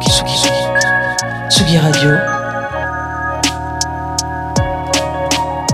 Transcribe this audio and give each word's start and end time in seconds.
Tsugi, 0.00 1.76
Radio. 1.78 2.10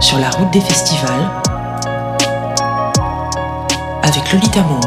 Sur 0.00 0.18
la 0.18 0.30
route 0.30 0.50
des 0.52 0.60
festivals. 0.60 1.30
Avec 4.02 4.32
Lolita 4.32 4.62
Mang. 4.62 4.80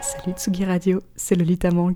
Salut 0.00 0.34
Tsugi 0.36 0.64
Radio, 0.64 1.00
c'est 1.16 1.34
Lolita 1.34 1.70
Mang. 1.70 1.94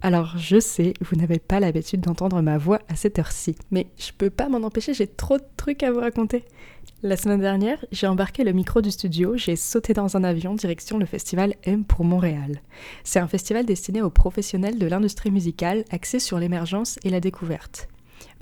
Alors 0.00 0.34
je 0.36 0.60
sais, 0.60 0.94
vous 1.00 1.16
n'avez 1.16 1.40
pas 1.40 1.58
l'habitude 1.58 2.00
d'entendre 2.00 2.40
ma 2.40 2.56
voix 2.56 2.80
à 2.88 2.94
cette 2.94 3.18
heure-ci, 3.18 3.56
mais 3.70 3.88
je 3.98 4.12
peux 4.16 4.30
pas 4.30 4.48
m'en 4.48 4.64
empêcher, 4.64 4.94
j'ai 4.94 5.08
trop 5.08 5.38
de 5.38 5.44
trucs 5.56 5.82
à 5.82 5.90
vous 5.90 6.00
raconter. 6.00 6.44
La 7.02 7.16
semaine 7.16 7.40
dernière, 7.40 7.84
j'ai 7.90 8.06
embarqué 8.06 8.44
le 8.44 8.52
micro 8.52 8.80
du 8.80 8.90
studio, 8.90 9.36
j'ai 9.36 9.56
sauté 9.56 9.94
dans 9.94 10.16
un 10.16 10.24
avion 10.24 10.54
direction 10.54 10.98
le 10.98 11.06
festival 11.06 11.54
M 11.64 11.84
pour 11.84 12.04
Montréal. 12.04 12.60
C'est 13.02 13.18
un 13.18 13.26
festival 13.26 13.66
destiné 13.66 14.00
aux 14.00 14.10
professionnels 14.10 14.78
de 14.78 14.86
l'industrie 14.86 15.30
musicale 15.32 15.84
axé 15.90 16.20
sur 16.20 16.38
l'émergence 16.38 16.98
et 17.02 17.10
la 17.10 17.20
découverte. 17.20 17.88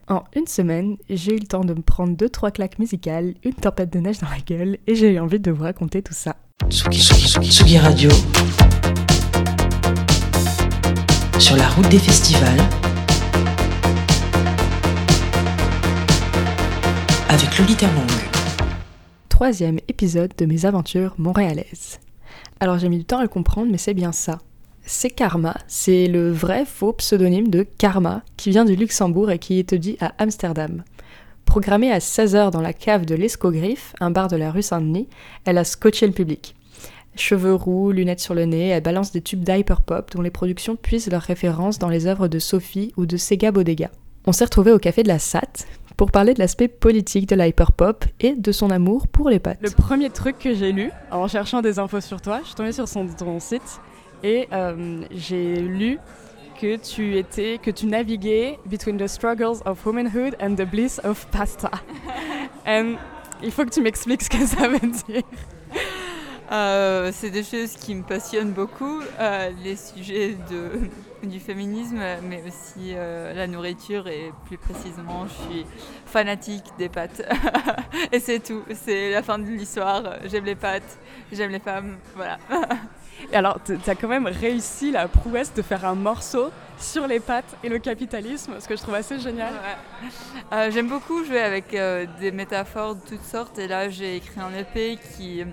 En 0.08 0.24
une 0.36 0.46
semaine, 0.46 0.96
j'ai 1.08 1.34
eu 1.34 1.38
le 1.38 1.46
temps 1.46 1.64
de 1.64 1.74
me 1.74 1.82
prendre 1.82 2.16
deux 2.16 2.28
trois 2.28 2.50
claques 2.50 2.78
musicales, 2.78 3.34
une 3.44 3.54
tempête 3.54 3.92
de 3.92 3.98
neige 3.98 4.18
dans 4.18 4.28
la 4.28 4.38
gueule 4.38 4.78
et 4.86 4.94
j'ai 4.94 5.14
eu 5.14 5.18
envie 5.18 5.40
de 5.40 5.50
vous 5.50 5.64
raconter 5.64 6.02
tout 6.02 6.14
ça. 6.14 6.36
Tsugi, 6.68 7.00
Tsugi, 7.00 7.26
Tsugi, 7.26 7.50
Tsugi 7.50 7.78
Radio. 7.78 8.10
Sur 11.38 11.54
la 11.56 11.68
route 11.68 11.88
des 11.90 11.98
festivals. 11.98 12.58
Avec 17.28 17.58
Lolita 17.58 17.86
Mang. 17.88 18.06
Troisième 19.28 19.78
épisode 19.88 20.32
de 20.38 20.46
mes 20.46 20.64
aventures 20.64 21.14
montréalaises. 21.18 22.00
Alors 22.58 22.78
j'ai 22.78 22.88
mis 22.88 22.98
du 22.98 23.04
temps 23.04 23.18
à 23.18 23.22
le 23.22 23.28
comprendre, 23.28 23.70
mais 23.70 23.76
c'est 23.76 23.92
bien 23.92 24.12
ça. 24.12 24.38
C'est 24.86 25.10
Karma, 25.10 25.54
c'est 25.68 26.06
le 26.06 26.32
vrai 26.32 26.64
faux 26.64 26.94
pseudonyme 26.94 27.48
de 27.48 27.64
Karma, 27.64 28.22
qui 28.38 28.48
vient 28.48 28.64
du 28.64 28.74
Luxembourg 28.74 29.30
et 29.30 29.38
qui 29.38 29.58
est 29.58 29.60
étudié 29.60 29.98
à 30.00 30.14
Amsterdam. 30.18 30.84
Programmée 31.44 31.92
à 31.92 31.98
16h 31.98 32.50
dans 32.50 32.62
la 32.62 32.72
cave 32.72 33.04
de 33.04 33.14
l'Escogriffe, 33.14 33.94
un 34.00 34.10
bar 34.10 34.28
de 34.28 34.36
la 34.36 34.50
rue 34.50 34.62
Saint-Denis, 34.62 35.08
elle 35.44 35.58
a 35.58 35.64
scotché 35.64 36.06
le 36.06 36.12
public. 36.12 36.55
Cheveux 37.20 37.54
roux, 37.54 37.92
lunettes 37.92 38.20
sur 38.20 38.34
le 38.34 38.44
nez, 38.44 38.68
elle 38.68 38.82
balance 38.82 39.12
des 39.12 39.20
tubes 39.20 39.42
d'hyperpop 39.42 40.14
dont 40.14 40.22
les 40.22 40.30
productions 40.30 40.76
puisent 40.76 41.10
leurs 41.10 41.22
références 41.22 41.78
dans 41.78 41.88
les 41.88 42.06
œuvres 42.06 42.28
de 42.28 42.38
Sophie 42.38 42.92
ou 42.96 43.06
de 43.06 43.16
Sega 43.16 43.50
Bodega. 43.52 43.90
On 44.26 44.32
s'est 44.32 44.44
retrouvé 44.44 44.72
au 44.72 44.78
café 44.78 45.02
de 45.02 45.08
la 45.08 45.18
SAT 45.18 45.66
pour 45.96 46.10
parler 46.10 46.34
de 46.34 46.38
l'aspect 46.40 46.68
politique 46.68 47.28
de 47.28 47.36
l'hyperpop 47.36 48.04
et 48.20 48.34
de 48.34 48.52
son 48.52 48.70
amour 48.70 49.08
pour 49.08 49.30
les 49.30 49.38
pâtes. 49.38 49.58
Le 49.62 49.70
premier 49.70 50.10
truc 50.10 50.38
que 50.38 50.54
j'ai 50.54 50.72
lu 50.72 50.90
en 51.10 51.26
cherchant 51.28 51.62
des 51.62 51.78
infos 51.78 52.00
sur 52.00 52.20
toi, 52.20 52.40
je 52.42 52.48
suis 52.48 52.54
tombée 52.54 52.72
sur 52.72 52.88
son, 52.88 53.06
ton 53.06 53.40
site 53.40 53.80
et 54.22 54.48
euh, 54.52 55.02
j'ai 55.10 55.56
lu 55.56 55.98
que 56.60 56.76
tu 56.76 57.16
étais, 57.16 57.58
que 57.62 57.70
tu 57.70 57.86
naviguais 57.86 58.58
between 58.66 58.96
the 58.96 59.06
struggles 59.06 59.62
of 59.64 59.84
womanhood 59.84 60.36
and 60.40 60.54
the 60.56 60.68
bliss 60.68 61.00
of 61.04 61.26
pasta. 61.30 61.70
And 62.66 62.96
il 63.42 63.50
faut 63.50 63.64
que 63.64 63.70
tu 63.70 63.80
m'expliques 63.80 64.22
ce 64.22 64.30
que 64.30 64.46
ça 64.46 64.68
veut 64.68 64.78
dire. 64.80 65.22
Euh, 66.52 67.10
c'est 67.12 67.30
des 67.30 67.42
choses 67.42 67.72
qui 67.74 67.94
me 67.94 68.02
passionnent 68.02 68.52
beaucoup, 68.52 69.00
euh, 69.18 69.50
les 69.64 69.74
sujets 69.74 70.36
de, 70.48 70.88
du 71.28 71.40
féminisme, 71.40 72.00
mais 72.22 72.42
aussi 72.46 72.92
euh, 72.94 73.34
la 73.34 73.46
nourriture 73.46 74.06
et 74.06 74.32
plus 74.46 74.56
précisément, 74.56 75.26
je 75.26 75.32
suis 75.32 75.66
fanatique 76.06 76.64
des 76.78 76.88
pâtes. 76.88 77.22
et 78.12 78.20
c'est 78.20 78.38
tout, 78.38 78.62
c'est 78.74 79.10
la 79.10 79.22
fin 79.22 79.38
de 79.38 79.44
l'histoire. 79.44 80.04
J'aime 80.26 80.44
les 80.44 80.54
pâtes, 80.54 80.98
j'aime 81.32 81.50
les 81.50 81.58
femmes, 81.58 81.96
voilà. 82.14 82.38
Et 83.32 83.36
alors, 83.36 83.58
tu 83.64 83.72
as 83.72 83.94
quand 83.94 84.08
même 84.08 84.26
réussi 84.26 84.90
la 84.90 85.08
prouesse 85.08 85.52
de 85.54 85.62
faire 85.62 85.86
un 85.86 85.94
morceau 85.94 86.50
sur 86.78 87.06
les 87.06 87.18
pâtes 87.18 87.56
et 87.64 87.70
le 87.70 87.78
capitalisme, 87.78 88.60
ce 88.60 88.68
que 88.68 88.76
je 88.76 88.82
trouve 88.82 88.94
assez 88.94 89.18
génial. 89.18 89.54
Ouais. 90.52 90.70
J'aime 90.70 90.88
beaucoup 90.88 91.24
jouer 91.24 91.40
avec 91.40 91.74
des 92.20 92.30
métaphores 92.30 92.94
de 92.94 93.00
toutes 93.00 93.24
sortes, 93.24 93.58
et 93.58 93.68
là 93.68 93.88
j'ai 93.88 94.16
écrit 94.16 94.38
un 94.38 94.52
EP 94.54 94.98
qui 95.16 95.46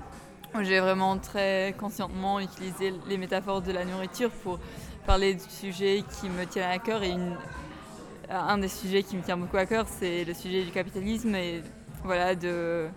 j'ai 0.61 0.79
vraiment 0.79 1.17
très 1.17 1.75
conscientement 1.79 2.39
utilisé 2.39 2.93
les 3.07 3.17
métaphores 3.17 3.61
de 3.61 3.71
la 3.71 3.85
nourriture 3.85 4.29
pour 4.29 4.59
parler 5.05 5.33
du 5.33 5.49
sujet 5.49 6.03
qui 6.19 6.29
me 6.29 6.45
tient 6.45 6.69
à 6.69 6.77
cœur. 6.79 7.01
Et 7.03 7.15
un 8.29 8.57
des 8.57 8.67
sujets 8.67 9.03
qui 9.03 9.17
me 9.17 9.21
tient 9.21 9.37
beaucoup 9.37 9.57
à 9.57 9.65
cœur, 9.65 9.85
c'est 9.99 10.23
le 10.23 10.33
sujet 10.33 10.63
du 10.63 10.71
capitalisme 10.71 11.33
et 11.35 11.61
voilà, 12.03 12.35
de 12.35 12.87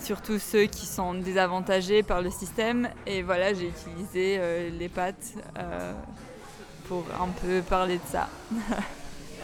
surtout 0.00 0.38
ceux 0.38 0.66
qui 0.66 0.86
sont 0.86 1.14
désavantagés 1.14 2.02
par 2.02 2.22
le 2.22 2.30
système. 2.30 2.88
Et 3.06 3.22
voilà, 3.22 3.52
j'ai 3.54 3.68
utilisé 3.68 4.36
euh, 4.38 4.70
les 4.70 4.88
pâtes 4.88 5.34
euh, 5.58 5.92
pour 6.86 7.04
un 7.20 7.28
peu 7.42 7.60
parler 7.62 7.96
de 7.96 8.10
ça. 8.10 8.28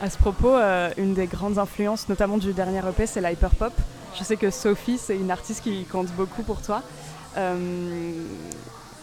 À 0.02 0.10
ce 0.10 0.18
propos, 0.18 0.48
euh, 0.48 0.90
une 0.96 1.14
des 1.14 1.26
grandes 1.26 1.58
influences, 1.58 2.08
notamment 2.08 2.36
du 2.36 2.52
dernier 2.52 2.80
EP, 2.80 3.06
c'est 3.06 3.20
l'hyperpop. 3.20 3.72
Je 4.18 4.24
sais 4.24 4.36
que 4.36 4.50
Sophie, 4.50 4.98
c'est 4.98 5.16
une 5.16 5.30
artiste 5.30 5.62
qui 5.62 5.84
compte 5.84 6.08
beaucoup 6.12 6.42
pour 6.42 6.60
toi. 6.62 6.82
Euh, 7.36 8.12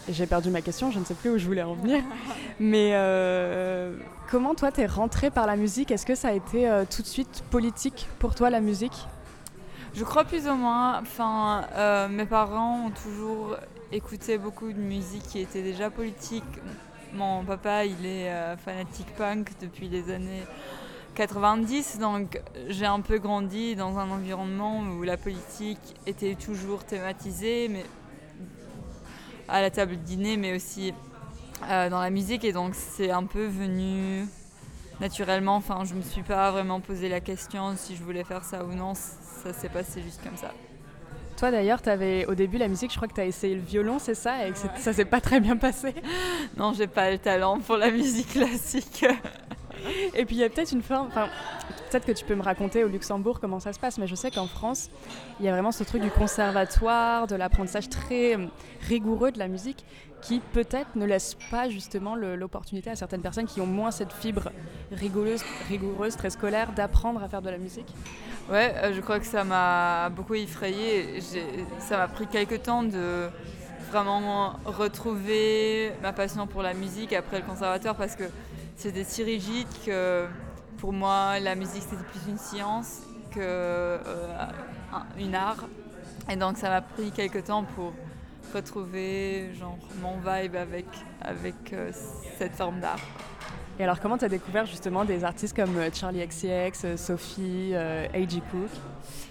J'ai 0.08 0.26
perdu 0.26 0.50
ma 0.50 0.62
question, 0.62 0.90
je 0.90 0.98
ne 0.98 1.04
sais 1.04 1.14
plus 1.14 1.30
où 1.30 1.38
je 1.38 1.46
voulais 1.46 1.62
en 1.62 1.74
venir. 1.74 2.02
Mais 2.60 2.90
euh, 2.94 3.94
comment 4.30 4.54
toi, 4.54 4.72
t'es 4.72 4.86
rentrée 4.86 5.30
par 5.30 5.46
la 5.46 5.56
musique? 5.56 5.90
Est-ce 5.90 6.06
que 6.06 6.14
ça 6.14 6.28
a 6.28 6.32
été 6.32 6.68
euh, 6.68 6.84
tout 6.88 7.02
de 7.02 7.06
suite 7.06 7.44
politique 7.50 8.08
pour 8.18 8.34
toi, 8.34 8.50
la 8.50 8.60
musique? 8.60 9.06
Je 9.94 10.04
crois 10.04 10.24
plus 10.24 10.48
ou 10.48 10.54
moins. 10.54 10.98
Enfin, 11.00 11.66
euh, 11.74 12.08
mes 12.08 12.26
parents 12.26 12.86
ont 12.86 12.90
toujours 12.90 13.56
écouté 13.92 14.38
beaucoup 14.38 14.72
de 14.72 14.80
musique 14.80 15.22
qui 15.24 15.38
était 15.40 15.62
déjà 15.62 15.90
politique. 15.90 16.44
Mon 17.14 17.44
papa, 17.44 17.84
il 17.84 18.06
est 18.06 18.32
fanatique 18.64 19.14
punk 19.18 19.50
depuis 19.60 19.88
les 19.90 20.10
années 20.10 20.44
90, 21.14 21.98
donc 21.98 22.40
j'ai 22.68 22.86
un 22.86 23.00
peu 23.00 23.18
grandi 23.18 23.76
dans 23.76 23.98
un 23.98 24.10
environnement 24.10 24.80
où 24.80 25.02
la 25.02 25.18
politique 25.18 25.94
était 26.06 26.34
toujours 26.36 26.84
thématisée, 26.84 27.68
mais 27.68 27.84
à 29.48 29.60
la 29.60 29.70
table 29.70 29.92
de 29.92 30.02
dîner, 30.02 30.36
mais 30.36 30.54
aussi 30.54 30.94
euh, 31.68 31.88
dans 31.88 32.00
la 32.00 32.10
musique, 32.10 32.44
et 32.44 32.52
donc 32.52 32.74
c'est 32.74 33.10
un 33.10 33.24
peu 33.24 33.46
venu 33.46 34.26
naturellement. 35.00 35.56
Enfin, 35.56 35.84
je 35.84 35.94
me 35.94 36.02
suis 36.02 36.22
pas 36.22 36.50
vraiment 36.50 36.80
posé 36.80 37.08
la 37.08 37.20
question 37.20 37.74
si 37.76 37.96
je 37.96 38.02
voulais 38.02 38.24
faire 38.24 38.44
ça 38.44 38.64
ou 38.64 38.74
non. 38.74 38.94
Ça 38.94 39.52
s'est 39.52 39.68
passé 39.68 40.02
juste 40.02 40.22
comme 40.22 40.36
ça. 40.36 40.52
Toi 41.36 41.50
d'ailleurs, 41.50 41.82
t'avais 41.82 42.24
au 42.26 42.34
début 42.34 42.58
la 42.58 42.68
musique, 42.68 42.92
je 42.92 42.96
crois 42.96 43.08
que 43.08 43.14
tu 43.14 43.20
as 43.20 43.24
essayé 43.24 43.54
le 43.54 43.60
violon, 43.60 43.98
c'est 43.98 44.14
ça? 44.14 44.46
Et 44.46 44.52
que 44.52 44.58
ça 44.76 44.92
s'est 44.92 45.04
pas 45.04 45.20
très 45.20 45.40
bien 45.40 45.56
passé? 45.56 45.94
Non, 46.56 46.72
j'ai 46.72 46.86
pas 46.86 47.10
le 47.10 47.18
talent 47.18 47.58
pour 47.58 47.76
la 47.76 47.90
musique 47.90 48.28
classique. 48.28 49.04
Et 50.14 50.24
puis 50.24 50.36
il 50.36 50.38
y 50.38 50.44
a 50.44 50.50
peut-être 50.50 50.70
une 50.72 50.82
forme, 50.82 51.08
enfin, 51.08 51.28
peut-être 51.92 52.06
que 52.06 52.12
tu 52.12 52.24
peux 52.24 52.34
me 52.34 52.42
raconter 52.42 52.84
au 52.84 52.88
Luxembourg 52.88 53.38
comment 53.38 53.60
ça 53.60 53.74
se 53.74 53.78
passe, 53.78 53.98
mais 53.98 54.06
je 54.06 54.14
sais 54.14 54.30
qu'en 54.30 54.46
France, 54.46 54.88
il 55.38 55.44
y 55.44 55.48
a 55.48 55.52
vraiment 55.52 55.72
ce 55.72 55.84
truc 55.84 56.00
du 56.00 56.10
conservatoire, 56.10 57.26
de 57.26 57.36
l'apprentissage 57.36 57.90
très 57.90 58.34
euh, 58.34 58.46
rigoureux 58.88 59.30
de 59.30 59.38
la 59.38 59.46
musique, 59.46 59.84
qui 60.22 60.40
peut-être 60.40 60.96
ne 60.96 61.04
laisse 61.04 61.36
pas 61.50 61.68
justement 61.68 62.14
l'opportunité 62.14 62.88
à 62.88 62.96
certaines 62.96 63.20
personnes 63.20 63.46
qui 63.46 63.60
ont 63.60 63.66
moins 63.66 63.90
cette 63.90 64.12
fibre 64.12 64.50
rigoureuse, 64.90 66.16
très 66.16 66.30
scolaire, 66.30 66.72
d'apprendre 66.72 67.22
à 67.22 67.28
faire 67.28 67.42
de 67.42 67.50
la 67.50 67.58
musique. 67.58 67.92
Ouais, 68.50 68.72
euh, 68.76 68.94
je 68.94 69.00
crois 69.02 69.18
que 69.20 69.26
ça 69.26 69.44
m'a 69.44 70.08
beaucoup 70.08 70.34
effrayée. 70.34 71.20
Ça 71.78 71.98
m'a 71.98 72.08
pris 72.08 72.26
quelques 72.26 72.62
temps 72.62 72.84
de 72.84 73.28
vraiment 73.90 74.54
retrouver 74.64 75.92
ma 76.00 76.14
passion 76.14 76.46
pour 76.46 76.62
la 76.62 76.72
musique 76.72 77.12
après 77.12 77.40
le 77.40 77.44
conservatoire 77.44 77.96
parce 77.96 78.16
que 78.16 78.24
c'était 78.76 79.04
si 79.04 79.22
rigide 79.22 79.66
que 79.84 80.26
pour 80.82 80.92
moi 80.92 81.38
la 81.38 81.54
musique 81.54 81.84
c'était 81.88 82.02
plus 82.02 82.28
une 82.28 82.38
science 82.38 83.02
que 83.30 83.38
euh, 83.38 84.00
une 85.16 85.36
art. 85.36 85.64
Et 86.28 86.34
donc 86.34 86.56
ça 86.56 86.70
m'a 86.70 86.82
pris 86.82 87.12
quelques 87.12 87.44
temps 87.44 87.62
pour 87.62 87.92
retrouver 88.52 89.54
genre 89.54 89.78
mon 90.02 90.16
vibe 90.16 90.56
avec, 90.56 90.86
avec 91.20 91.72
euh, 91.72 91.92
cette 92.36 92.56
forme 92.56 92.80
d'art. 92.80 92.98
Et 93.78 93.84
alors 93.84 94.00
comment 94.00 94.18
tu 94.18 94.24
as 94.24 94.28
découvert 94.28 94.66
justement 94.66 95.04
des 95.04 95.22
artistes 95.22 95.54
comme 95.54 95.76
euh, 95.76 95.88
Charlie 95.92 96.26
XCX, 96.26 96.96
Sophie, 96.96 97.74
A.G. 97.76 98.42
Cook? 98.50 98.70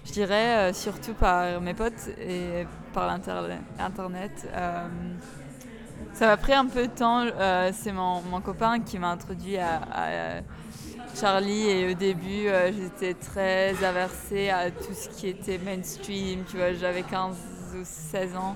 Je 0.06 0.14
dirais 0.14 0.70
euh, 0.70 0.74
surtout 0.74 1.14
par 1.14 1.60
mes 1.60 1.74
potes 1.74 2.08
et 2.18 2.66
par 2.94 3.08
l'internet. 3.08 3.60
Internet. 3.78 4.50
Euh, 4.54 4.88
ça 6.14 6.28
m'a 6.28 6.38
pris 6.38 6.54
un 6.54 6.66
peu 6.66 6.88
de 6.88 6.94
temps. 6.94 7.26
euh, 7.26 7.72
c'est 7.74 7.92
mon, 7.92 8.22
mon 8.22 8.40
copain 8.40 8.80
qui 8.80 8.98
m'a 9.00 9.10
introduit 9.10 9.58
à, 9.58 9.82
à 9.92 10.42
Charlie 11.20 11.70
et 11.70 11.92
au 11.92 11.94
début 11.94 12.48
euh, 12.48 12.72
j'étais 12.72 13.14
très 13.14 13.84
aversée 13.84 14.50
à 14.50 14.72
tout 14.72 14.94
ce 14.94 15.10
qui 15.10 15.28
était 15.28 15.58
mainstream. 15.58 16.44
Tu 16.50 16.58
vois, 16.58 16.74
j'avais 16.74 17.04
15 17.04 17.36
ou 17.76 17.82
16 17.84 18.36
ans. 18.36 18.56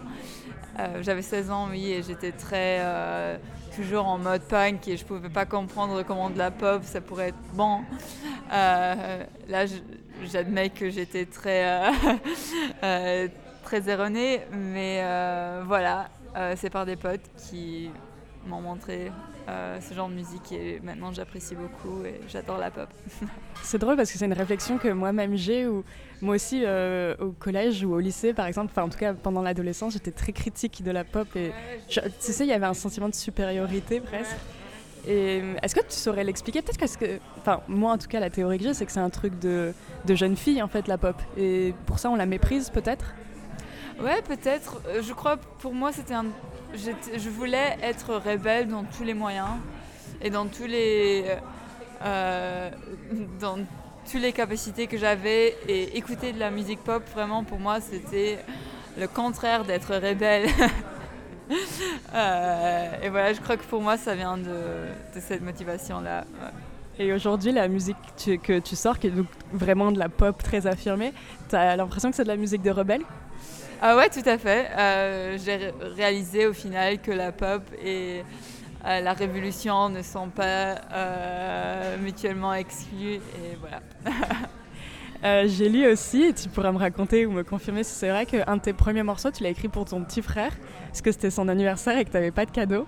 Euh, 0.79 1.01
j'avais 1.01 1.21
16 1.21 1.51
ans, 1.51 1.67
oui, 1.69 1.91
et 1.91 2.03
j'étais 2.03 2.31
très 2.31 2.79
euh, 2.81 3.37
toujours 3.75 4.07
en 4.07 4.17
mode 4.17 4.41
punk 4.43 4.87
et 4.87 4.97
je 4.97 5.05
pouvais 5.05 5.29
pas 5.29 5.45
comprendre 5.45 6.03
comment 6.03 6.29
de 6.29 6.37
la 6.37 6.51
pop 6.51 6.83
ça 6.83 7.01
pourrait 7.01 7.29
être 7.29 7.53
bon. 7.53 7.81
Là, 8.49 9.65
j'admets 10.23 10.69
que 10.69 10.89
j'étais 10.89 11.25
très 11.25 11.91
très 13.63 13.89
erronée, 13.89 14.41
mais 14.51 15.01
voilà, 15.65 16.09
c'est 16.55 16.69
par 16.69 16.85
des 16.85 16.95
potes 16.95 17.29
qui 17.37 17.89
m'ont 18.45 18.61
montré 18.61 19.11
euh, 19.47 19.79
ce 19.79 19.93
genre 19.93 20.09
de 20.09 20.15
musique 20.15 20.51
et 20.51 20.79
maintenant 20.83 21.11
j'apprécie 21.11 21.55
beaucoup 21.55 22.03
et 22.03 22.19
j'adore 22.27 22.57
la 22.57 22.71
pop. 22.71 22.89
C'est 23.61 23.77
drôle 23.77 23.95
parce 23.95 24.11
que 24.11 24.17
c'est 24.17 24.25
une 24.25 24.33
réflexion 24.33 24.77
que 24.77 24.87
moi-même 24.87 25.35
j'ai, 25.35 25.67
ou 25.67 25.83
moi 26.21 26.35
aussi 26.35 26.63
euh, 26.65 27.15
au 27.19 27.31
collège 27.31 27.83
ou 27.83 27.93
au 27.93 27.99
lycée 27.99 28.33
par 28.33 28.47
exemple, 28.47 28.71
enfin 28.71 28.83
en 28.83 28.89
tout 28.89 28.97
cas 28.97 29.13
pendant 29.13 29.41
l'adolescence, 29.41 29.93
j'étais 29.93 30.11
très 30.11 30.33
critique 30.33 30.83
de 30.83 30.91
la 30.91 31.03
pop 31.03 31.27
et 31.35 31.51
tu 31.87 32.01
sais, 32.19 32.45
il 32.45 32.49
y 32.49 32.53
avait 32.53 32.65
un 32.65 32.73
sentiment 32.73 33.09
de 33.09 33.15
supériorité 33.15 33.99
presque. 33.99 34.35
Et 35.07 35.41
est-ce 35.61 35.75
que 35.75 35.81
tu 35.81 35.95
saurais 35.95 36.23
l'expliquer? 36.23 36.63
Peut-être 36.63 36.79
parce 36.79 36.97
que, 36.97 37.19
enfin, 37.37 37.61
moi 37.67 37.91
en 37.91 37.97
tout 37.97 38.07
cas, 38.07 38.19
la 38.19 38.31
théorie 38.31 38.57
que 38.57 38.63
j'ai, 38.63 38.73
c'est 38.73 38.87
que 38.87 38.91
c'est 38.91 38.99
un 38.99 39.11
truc 39.11 39.37
de, 39.39 39.73
de 40.05 40.15
jeune 40.15 40.35
fille 40.35 40.61
en 40.63 40.67
fait, 40.67 40.87
la 40.87 40.97
pop. 40.97 41.21
Et 41.37 41.75
pour 41.85 41.99
ça, 41.99 42.09
on 42.09 42.15
la 42.15 42.25
méprise 42.25 42.69
peut-être? 42.71 43.13
Ouais, 43.99 44.21
peut-être. 44.21 44.81
Euh, 44.87 45.01
je 45.01 45.13
crois, 45.13 45.37
pour 45.37 45.73
moi, 45.73 45.91
c'était 45.91 46.13
un. 46.13 46.25
Je 46.73 47.29
voulais 47.29 47.77
être 47.81 48.15
rebelle 48.15 48.67
dans 48.67 48.83
tous 48.83 49.03
les 49.03 49.13
moyens 49.13 49.49
et 50.21 50.29
dans 50.29 50.47
tous 50.47 50.65
les. 50.65 51.25
Euh, 52.03 52.69
dans 53.39 53.57
toutes 54.11 54.21
les 54.21 54.33
capacités 54.33 54.87
que 54.87 54.97
j'avais 54.97 55.55
et 55.67 55.97
écouter 55.97 56.33
de 56.33 56.39
la 56.39 56.51
musique 56.51 56.83
pop 56.83 57.01
vraiment 57.15 57.43
pour 57.43 57.57
moi 57.57 57.79
c'était 57.81 58.37
le 58.99 59.07
contraire 59.07 59.63
d'être 59.63 59.95
rebelle 59.95 60.47
Euh, 62.13 62.91
et 63.03 63.09
voilà, 63.09 63.33
je 63.33 63.41
crois 63.41 63.57
que 63.57 63.63
pour 63.63 63.81
moi, 63.81 63.97
ça 63.97 64.15
vient 64.15 64.37
de, 64.37 65.19
cette 65.19 65.41
motivation-là. 65.41 66.25
Et 66.97 67.11
aujourd'hui, 67.11 67.51
la 67.51 67.67
musique 67.67 67.97
que 68.41 68.59
tu 68.59 68.75
sors, 68.75 68.99
qui 68.99 69.07
est 69.07 69.13
vraiment 69.51 69.91
de 69.91 69.99
la 69.99 70.07
pop 70.07 70.41
très 70.41 70.65
affirmée, 70.65 71.13
tu 71.49 71.55
as 71.55 71.75
l'impression 71.75 72.09
que 72.09 72.15
c'est 72.15 72.23
de 72.23 72.29
la 72.29 72.37
musique 72.37 72.61
de 72.61 72.71
rebelle? 72.71 73.03
Ah 73.81 73.95
ouais, 73.97 74.09
tout 74.09 74.27
à 74.27 74.37
fait. 74.37 74.67
Euh, 74.77 75.37
j'ai 75.43 75.71
réalisé 75.95 76.47
au 76.47 76.53
final 76.53 76.99
que 77.01 77.11
la 77.11 77.31
pop 77.31 77.63
et 77.83 78.23
euh, 78.85 79.01
la 79.01 79.13
révolution 79.13 79.89
ne 79.89 80.01
sont 80.01 80.29
pas 80.29 80.75
mutuellement 82.01 82.53
exclus. 82.53 83.15
Et 83.15 83.57
voilà. 83.59 83.81
Euh, 85.23 85.47
j'ai 85.47 85.69
lu 85.69 85.87
aussi, 85.87 86.23
et 86.23 86.33
tu 86.33 86.49
pourras 86.49 86.71
me 86.71 86.77
raconter 86.77 87.25
ou 87.25 87.31
me 87.31 87.43
confirmer 87.43 87.83
si 87.83 87.93
c'est 87.93 88.09
vrai, 88.09 88.27
qu'un 88.27 88.57
de 88.57 88.61
tes 88.61 88.73
premiers 88.73 89.01
morceaux, 89.01 89.31
tu 89.31 89.41
l'as 89.41 89.49
écrit 89.49 89.69
pour 89.69 89.85
ton 89.85 90.03
petit 90.03 90.21
frère, 90.21 90.51
parce 90.87 91.01
que 91.01 91.11
c'était 91.11 91.31
son 91.31 91.47
anniversaire 91.47 91.97
et 91.97 92.05
que 92.05 92.11
tu 92.11 92.15
n'avais 92.15 92.31
pas 92.31 92.45
de 92.45 92.51
cadeau. 92.51 92.85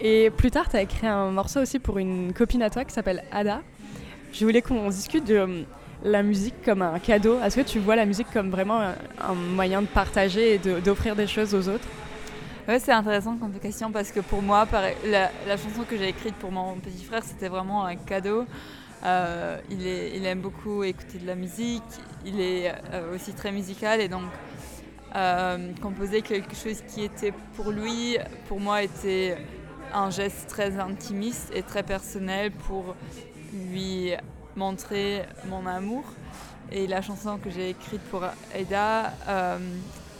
Et 0.00 0.30
plus 0.30 0.50
tard, 0.50 0.68
tu 0.70 0.76
as 0.76 0.82
écrit 0.82 1.06
un 1.06 1.30
morceau 1.30 1.60
aussi 1.60 1.78
pour 1.78 1.98
une 1.98 2.32
copine 2.32 2.62
à 2.62 2.70
toi 2.70 2.84
qui 2.84 2.94
s'appelle 2.94 3.24
Ada. 3.30 3.60
Je 4.32 4.44
voulais 4.44 4.62
qu'on 4.62 4.88
discute 4.88 5.26
de 5.26 5.36
euh, 5.36 5.62
la 6.04 6.22
musique 6.22 6.62
comme 6.64 6.82
un 6.82 6.98
cadeau. 6.98 7.40
Est-ce 7.40 7.56
que 7.56 7.62
tu 7.62 7.78
vois 7.78 7.96
la 7.96 8.06
musique 8.06 8.30
comme 8.32 8.50
vraiment 8.50 8.80
un, 8.80 9.34
moyen 9.34 9.82
de 9.82 9.86
partager 9.86 10.54
et 10.54 10.58
d'offrir 10.58 11.16
des 11.16 11.26
choses 11.26 11.54
aux 11.54 11.68
autres? 11.68 11.88
Ouais, 12.68 12.78
c'est 12.78 12.92
intéressant 12.92 13.36
comme 13.36 13.52
question 13.52 13.90
parce 13.90 14.10
que 14.10 14.20
pour 14.20 14.42
moi, 14.42 14.66
la, 15.06 15.56
chanson 15.56 15.82
que 15.88 15.96
j'ai 15.96 16.08
écrite 16.08 16.34
pour 16.36 16.52
mon 16.52 16.76
petit 16.76 17.04
frère, 17.04 17.22
c'était 17.24 17.48
vraiment 17.48 17.84
un 17.84 17.96
cadeau. 17.96 18.46
Euh, 19.04 19.58
il, 19.70 20.24
aime 20.24 20.40
beaucoup 20.40 20.82
écouter 20.82 21.18
de 21.18 21.26
la 21.26 21.34
musique, 21.34 21.82
il 22.24 22.40
est 22.40 22.72
euh, 22.92 23.14
aussi 23.14 23.34
très 23.34 23.52
musical 23.52 24.00
et 24.00 24.08
donc 24.08 24.22
euh, 25.14 25.72
composer 25.82 26.22
quelque 26.22 26.56
chose 26.56 26.80
qui 26.88 27.04
était 27.04 27.34
pour 27.54 27.70
lui, 27.70 28.16
pour 28.48 28.60
moi, 28.60 28.82
était 28.82 29.36
un 29.92 30.08
geste 30.08 30.48
très 30.48 30.78
intimiste 30.78 31.52
et 31.54 31.62
très 31.62 31.82
personnel 31.82 32.50
pour 32.50 32.96
lui 33.52 34.14
montrer 34.56 35.22
mon 35.46 35.66
amour. 35.66 36.04
Et 36.72 36.86
la 36.86 37.02
chanson 37.02 37.38
que 37.38 37.50
j'ai 37.50 37.70
écrite 37.70 38.00
pour 38.10 38.24
Eda, 38.54 39.12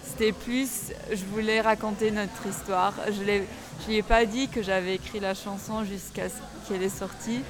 c'était 0.04 0.32
plus, 0.32 0.92
je 1.10 1.24
voulais 1.24 1.60
raconter 1.60 2.10
notre 2.10 2.46
histoire. 2.46 2.94
Je 3.06 3.20
ne 3.22 3.40
lui 3.88 3.96
ai 3.96 4.02
pas 4.02 4.26
dit 4.26 4.48
que 4.48 4.62
j'avais 4.62 4.94
écrit 4.94 5.18
la 5.18 5.34
chanson 5.34 5.84
jusqu'à 5.84 6.28
ce 6.28 6.34
qu'elle 6.68 6.82
est 6.82 6.88
sortie. 6.88 7.40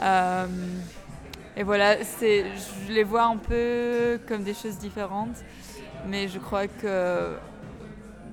Euh, 0.00 0.46
et 1.56 1.64
voilà, 1.64 1.98
je 2.00 2.92
les 2.92 3.04
vois 3.04 3.24
un 3.24 3.36
peu 3.36 4.18
comme 4.26 4.42
des 4.42 4.54
choses 4.54 4.78
différentes, 4.78 5.36
mais 6.06 6.28
je 6.28 6.38
crois 6.38 6.66
que 6.66 7.36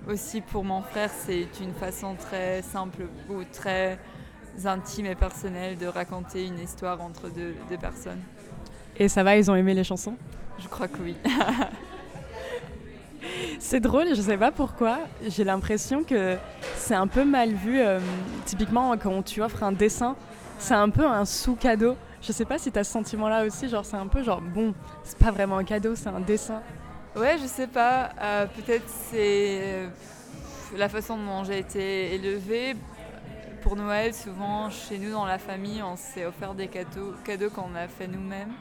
aussi 0.08 0.42
pour 0.42 0.64
mon 0.64 0.82
frère, 0.82 1.12
c'est 1.26 1.48
une 1.62 1.74
façon 1.74 2.16
très 2.16 2.62
simple 2.62 3.08
ou 3.30 3.44
très 3.52 4.00
intime 4.68 5.08
et 5.08 5.16
personnelle 5.16 5.78
de 5.78 5.88
raconter 5.88 6.46
une 6.46 6.60
histoire 6.60 7.02
entre 7.02 7.30
deux, 7.30 7.56
deux 7.70 7.78
personnes. 7.78 8.20
Et 8.98 9.08
ça 9.08 9.24
va, 9.24 9.38
ils 9.38 9.50
ont 9.50 9.56
aimé 9.56 9.74
les 9.74 9.84
chansons? 9.84 10.16
Je 10.60 10.68
crois 10.68 10.88
que 10.88 11.02
oui. 11.02 11.16
c'est 13.60 13.80
drôle, 13.80 14.08
je 14.10 14.22
sais 14.22 14.38
pas 14.38 14.52
pourquoi. 14.52 15.00
J'ai 15.28 15.44
l'impression 15.44 16.04
que 16.04 16.38
c'est 16.76 16.96
un 16.96 17.08
peu 17.08 17.24
mal 17.24 17.54
vu. 17.54 17.80
Euh, 17.80 18.00
typiquement, 18.46 18.96
quand 18.98 19.24
tu 19.24 19.42
offres 19.42 19.64
un 19.64 19.72
dessin 19.72 20.16
c'est 20.60 20.74
un 20.74 20.90
peu 20.90 21.06
un 21.06 21.26
sous-cadeau. 21.26 21.96
Je 22.22 22.34
sais 22.34 22.46
pas 22.46 22.58
si 22.58 22.72
tu 22.72 22.78
as 22.78 22.84
ce 22.84 22.92
sentiment-là 22.92 23.46
aussi, 23.46 23.70
genre 23.70 23.86
c'est 23.86 23.96
un 23.96 24.08
peu 24.08 24.24
genre 24.24 24.42
bon, 24.42 24.74
c'est 25.04 25.18
pas 25.18 25.32
vraiment 25.32 25.58
un 25.58 25.64
cadeau, 25.64 25.96
c'est 25.96 26.10
un 26.10 26.20
dessin. 26.20 26.62
Ouais, 27.16 27.38
je 27.42 27.48
sais 27.48 27.68
pas. 27.68 28.10
Euh, 28.22 28.46
peut-être 28.46 28.88
c'est 28.88 29.62
euh, 29.64 29.88
la 30.78 30.90
façon 30.90 31.18
dont 31.18 31.44
j'ai 31.46 31.60
été 31.60 32.14
élevée. 32.14 32.76
Pour 33.62 33.76
Noël, 33.76 34.14
souvent 34.14 34.70
chez 34.70 34.98
nous 34.98 35.12
dans 35.12 35.26
la 35.26 35.38
famille, 35.38 35.82
on 35.84 35.96
s'est 35.96 36.26
offert 36.26 36.54
des 36.54 36.68
cadeaux, 36.68 37.14
cadeaux 37.24 37.50
qu'on 37.50 37.76
a 37.76 37.88
fait 37.88 38.08
nous-mêmes. 38.08 38.54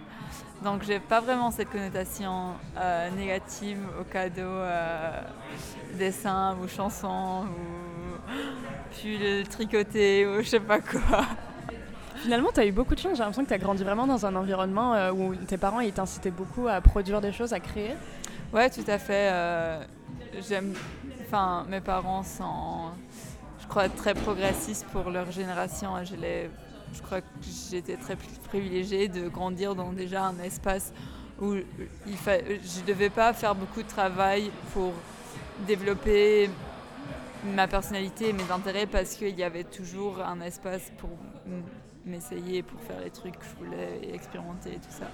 Donc 0.63 0.83
j'ai 0.83 0.99
pas 0.99 1.21
vraiment 1.21 1.51
cette 1.51 1.71
connotation 1.71 2.55
euh, 2.77 3.11
négative 3.11 3.79
au 4.01 4.05
cadeau, 4.05 4.63
dessin 5.97 6.57
ou 6.63 6.69
chanson 6.69 7.45
ou 7.47 8.31
pull 9.01 9.47
tricoté 9.49 10.27
ou 10.27 10.43
je 10.43 10.49
sais 10.49 10.61
pas 10.61 10.81
quoi. 10.81 11.25
Finalement, 12.23 12.51
tu 12.53 12.61
as 12.61 12.67
eu 12.67 12.73
beaucoup 12.73 12.95
de 12.95 13.01
chance. 13.01 13.13
J'ai 13.13 13.19
l'impression 13.19 13.45
que 13.45 13.49
tu 13.49 13.55
as 13.55 13.59
grandi 13.59 13.85
vraiment 13.85 14.07
dans 14.07 14.27
un 14.27 14.35
environnement 14.35 14.95
euh, 14.95 15.13
où 15.13 15.35
tes 15.35 15.57
parents 15.57 15.81
ils 15.81 15.93
t'incitaient 15.93 16.31
beaucoup 16.31 16.67
à 16.67 16.81
produire 16.81 17.21
des 17.21 17.33
choses, 17.33 17.53
à 17.53 17.61
créer. 17.61 17.95
Ouais, 18.53 18.69
tout 18.71 18.85
à 18.89 18.99
fait. 18.99 19.31
Euh, 19.31 19.85
j'aime. 20.49 20.75
Enfin, 21.27 21.65
mes 21.69 21.81
parents 21.81 22.23
sont, 22.23 22.91
crois, 23.69 23.89
très 23.89 24.15
progressistes 24.15 24.87
pour 24.93 25.11
leur 25.11 25.31
génération. 25.31 25.91
Je, 26.05 27.03
crois 27.03 27.21
que 27.21 27.27
j'étais 27.71 27.97
très 27.97 28.17
privilégiée 28.49 29.09
de 29.09 29.29
grandir 29.29 29.75
dans 29.75 29.93
déjà 29.93 30.25
un 30.25 30.39
espace 30.41 30.93
où 31.41 31.55
je 31.55 32.81
ne 32.81 32.87
devais 32.87 33.11
pas 33.11 33.33
faire 33.33 33.55
beaucoup 33.55 33.83
de 33.83 33.89
travail 33.89 34.51
pour 34.73 34.93
développer 35.67 36.51
ma 37.45 37.69
personnalité 37.69 38.31
et 38.31 38.33
mes 38.33 38.51
intérêts 38.51 38.87
parce 38.87 39.15
qu'il 39.15 39.39
y 39.39 39.45
avait 39.45 39.65
toujours 39.65 40.21
un 40.21 40.41
espace 40.41 40.91
pour 40.99 41.11
m'essayer 42.05 42.63
pour 42.63 42.81
faire 42.81 43.01
les 43.01 43.11
trucs 43.11 43.39
que 43.39 43.45
je 43.45 43.65
voulais 43.65 44.15
expérimenter 44.15 44.71
et 44.71 44.79
tout 44.79 44.91
ça. 44.91 45.07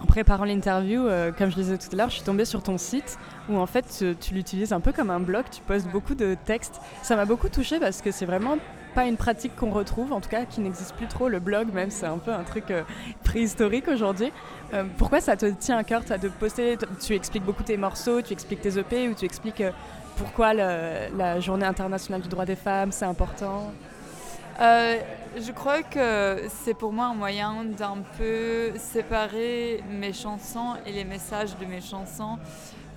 En 0.00 0.06
préparant 0.06 0.44
l'interview, 0.44 1.06
euh, 1.06 1.32
comme 1.32 1.50
je 1.50 1.56
disais 1.56 1.78
tout 1.78 1.88
à 1.92 1.96
l'heure, 1.96 2.10
je 2.10 2.16
suis 2.16 2.24
tombée 2.24 2.44
sur 2.44 2.62
ton 2.62 2.78
site 2.78 3.18
où 3.48 3.56
en 3.56 3.66
fait 3.66 4.04
tu, 4.20 4.34
l'utilises 4.34 4.72
un 4.72 4.80
peu 4.80 4.92
comme 4.92 5.10
un 5.10 5.20
blog, 5.20 5.44
tu 5.50 5.60
postes 5.62 5.88
beaucoup 5.88 6.14
de 6.14 6.36
textes. 6.44 6.80
Ça 7.02 7.16
m'a 7.16 7.24
beaucoup 7.24 7.48
touchée 7.48 7.78
parce 7.78 8.02
que 8.02 8.10
c'est 8.10 8.26
vraiment 8.26 8.58
pas 8.94 9.06
une 9.06 9.16
pratique 9.16 9.56
qu'on 9.56 9.70
retrouve, 9.70 10.12
en 10.12 10.20
tout 10.20 10.28
cas 10.28 10.44
qui 10.44 10.60
n'existe 10.60 10.94
plus 10.94 11.06
trop. 11.06 11.28
Le 11.28 11.40
blog 11.40 11.72
même, 11.72 11.90
c'est 11.90 12.06
un 12.06 12.18
peu 12.18 12.32
un 12.32 12.42
truc 12.42 12.70
euh, 12.70 12.82
préhistorique 13.24 13.88
aujourd'hui. 13.88 14.32
Euh, 14.72 14.84
pourquoi 14.98 15.20
ça 15.20 15.36
te 15.36 15.46
tient 15.46 15.78
à 15.78 15.84
cœur 15.84 16.02
de 16.04 16.28
poster? 16.28 16.76
Tu 17.04 17.14
expliques 17.14 17.44
beaucoup 17.44 17.62
tes 17.62 17.76
morceaux, 17.76 18.20
tu 18.20 18.32
expliques 18.32 18.60
tes 18.60 18.78
EP 18.78 19.08
ou 19.08 19.14
tu 19.14 19.24
expliques 19.24 19.62
pourquoi 20.16 20.54
la 20.54 21.40
journée 21.40 21.66
internationale 21.66 22.20
du 22.20 22.28
droit 22.28 22.44
des 22.44 22.56
femmes, 22.56 22.92
c'est 22.92 23.04
important? 23.04 23.72
Euh, 24.60 25.00
je 25.36 25.50
crois 25.50 25.82
que 25.82 26.44
c'est 26.62 26.74
pour 26.74 26.92
moi 26.92 27.06
un 27.06 27.14
moyen 27.14 27.64
d'un 27.64 27.98
peu 28.16 28.70
séparer 28.78 29.82
mes 29.90 30.12
chansons 30.12 30.74
et 30.86 30.92
les 30.92 31.02
messages 31.04 31.56
de 31.58 31.64
mes 31.64 31.80
chansons 31.80 32.38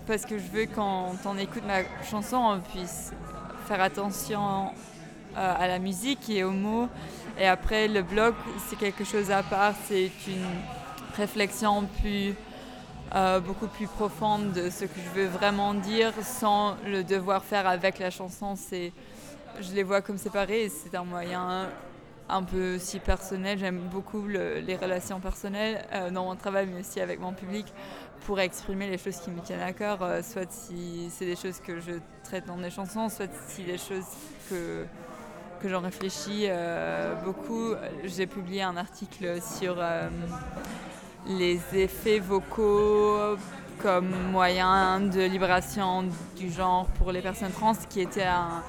parce 0.05 0.23
que 0.23 0.37
je 0.37 0.45
veux 0.53 0.67
quand 0.67 1.15
on 1.25 1.37
écoute 1.37 1.63
ma 1.65 1.79
chanson 2.03 2.37
on 2.37 2.59
puisse 2.59 3.11
faire 3.65 3.81
attention 3.81 4.67
euh, 5.35 5.53
à 5.57 5.67
la 5.67 5.79
musique 5.79 6.29
et 6.29 6.43
aux 6.43 6.51
mots. 6.51 6.89
Et 7.39 7.47
après 7.47 7.87
le 7.87 8.03
blog 8.03 8.35
c'est 8.69 8.77
quelque 8.77 9.03
chose 9.03 9.31
à 9.31 9.41
part 9.41 9.73
c'est 9.87 10.11
une 10.27 10.45
réflexion 11.15 11.87
plus 12.01 12.35
euh, 13.15 13.39
beaucoup 13.39 13.67
plus 13.67 13.87
profonde 13.87 14.51
de 14.51 14.69
ce 14.69 14.85
que 14.85 14.99
je 15.03 15.21
veux 15.21 15.27
vraiment 15.27 15.73
dire 15.73 16.13
sans 16.21 16.75
le 16.85 17.03
devoir 17.03 17.43
faire 17.43 17.65
avec 17.65 17.97
la 17.97 18.11
chanson 18.11 18.55
c'est 18.55 18.91
je 19.59 19.73
les 19.73 19.83
vois 19.83 20.01
comme 20.01 20.17
séparés 20.17 20.63
et 20.63 20.69
c'est 20.69 20.95
un 20.95 21.03
moyen 21.03 21.69
un 22.29 22.43
peu 22.43 22.77
si 22.77 22.99
personnel. 22.99 23.57
J'aime 23.57 23.79
beaucoup 23.91 24.27
les 24.27 24.75
relations 24.75 25.19
personnelles 25.19 25.85
euh, 25.93 26.09
dans 26.11 26.25
mon 26.25 26.35
travail, 26.35 26.67
mais 26.71 26.81
aussi 26.81 26.99
avec 26.99 27.19
mon 27.19 27.33
public, 27.33 27.65
pour 28.25 28.39
exprimer 28.39 28.89
les 28.89 28.97
choses 28.97 29.17
qui 29.17 29.31
me 29.31 29.39
tiennent 29.41 29.61
à 29.61 29.73
cœur, 29.73 29.99
euh, 30.01 30.21
soit 30.21 30.51
si 30.51 31.09
c'est 31.09 31.25
des 31.25 31.35
choses 31.35 31.59
que 31.59 31.79
je 31.79 31.93
traite 32.23 32.45
dans 32.45 32.57
des 32.57 32.69
chansons, 32.69 33.09
soit 33.09 33.29
si 33.47 33.63
des 33.63 33.77
choses 33.77 34.05
que, 34.49 34.85
que 35.61 35.69
j'en 35.69 35.81
réfléchis 35.81 36.45
euh, 36.47 37.15
beaucoup. 37.23 37.73
J'ai 38.03 38.27
publié 38.27 38.63
un 38.63 38.77
article 38.77 39.41
sur 39.41 39.77
les 41.27 41.59
effets 41.73 42.19
vocaux 42.19 43.37
comme 43.81 44.09
moyen 44.31 44.99
de 44.99 45.21
libération 45.21 46.05
du 46.35 46.51
genre 46.51 46.87
pour 46.97 47.11
les 47.11 47.21
personnes 47.21 47.51
trans, 47.51 47.75
qui 47.89 48.01
était 48.01 48.23
un 48.23 48.63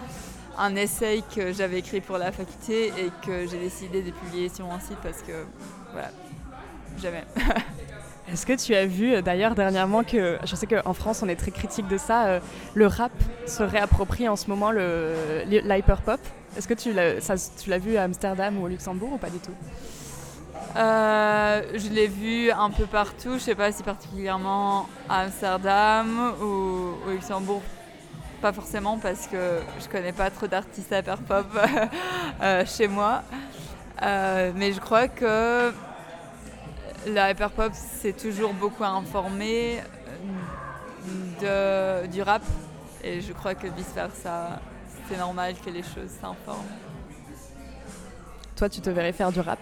un 0.59 0.77
essai 0.77 1.23
que 1.35 1.53
j'avais 1.53 1.79
écrit 1.79 2.01
pour 2.01 2.19
la 2.19 2.33
faculté 2.33 2.89
et 2.89 3.11
que 3.25 3.47
j'ai 3.47 3.59
décidé 3.59 4.03
de 4.03 4.11
publier 4.11 4.49
sur 4.49 4.67
mon 4.67 4.79
site 4.79 4.99
parce 5.03 5.23
que, 5.23 5.45
voilà, 5.93 6.11
jamais. 7.01 7.25
Est-ce 8.33 8.45
que 8.45 8.53
tu 8.53 8.75
as 8.75 8.85
vu 8.85 9.15
euh, 9.15 9.23
d'ailleurs 9.23 9.55
dernièrement 9.55 10.05
que, 10.05 10.39
je 10.45 10.55
sais 10.55 10.67
qu'en 10.67 10.93
France 10.93 11.23
on 11.23 11.29
est 11.29 11.37
très 11.37 11.51
critique 11.51 11.89
de 11.89 11.97
ça, 11.97 12.27
euh, 12.27 12.41
le 12.75 12.87
rap 12.87 13.13
se 13.47 13.63
réapproprie 13.63 14.29
en 14.29 14.37
ce 14.37 14.49
moment 14.49 14.71
l'hyperpop. 14.71 16.21
Est-ce 16.57 16.69
que 16.69 16.75
tu 16.75 16.93
l'as 16.93 17.79
vu 17.79 17.97
à 17.97 18.03
Amsterdam 18.03 18.59
ou 18.59 18.65
au 18.65 18.69
Luxembourg 18.69 19.15
ou 19.15 19.19
pas 19.19 19.31
du 19.31 19.39
tout? 19.39 19.55
Euh, 20.77 21.63
je 21.75 21.89
l'ai 21.89 22.07
vu 22.07 22.51
un 22.51 22.71
peu 22.71 22.85
partout, 22.85 23.35
je 23.35 23.39
sais 23.39 23.55
pas 23.55 23.73
si 23.73 23.83
particulièrement 23.83 24.89
à 25.09 25.23
Amsterdam 25.23 26.35
ou 26.43 27.09
au 27.09 27.11
Luxembourg, 27.11 27.63
pas 28.41 28.53
forcément 28.53 28.99
parce 28.99 29.27
que 29.27 29.61
je 29.81 29.89
connais 29.89 30.13
pas 30.13 30.31
trop 30.31 30.47
d'artistes 30.47 30.93
hyperpop 30.93 31.47
chez 32.67 32.89
moi. 32.89 33.23
mais 34.01 34.73
je 34.73 34.81
crois 34.81 35.09
que 35.09 35.73
la 37.07 37.31
hyperpop 37.31 37.73
s'est 37.75 38.13
toujours 38.13 38.53
beaucoup 38.53 38.85
informée 38.85 39.81
euh, 41.43 42.05
de, 42.05 42.07
du 42.09 42.23
rap 42.23 42.43
et 43.03 43.21
je 43.21 43.33
crois 43.33 43.55
que 43.55 43.67
vice 43.69 43.93
versa, 43.95 44.61
c'est 45.09 45.17
normal 45.17 45.55
que 45.65 45.71
les 45.71 45.83
choses 45.83 46.11
s'informent. 46.21 46.67
Toi, 48.57 48.69
tu 48.69 48.81
te 48.81 48.91
verrais 48.91 49.13
faire 49.13 49.31
du 49.31 49.41
rap? 49.41 49.61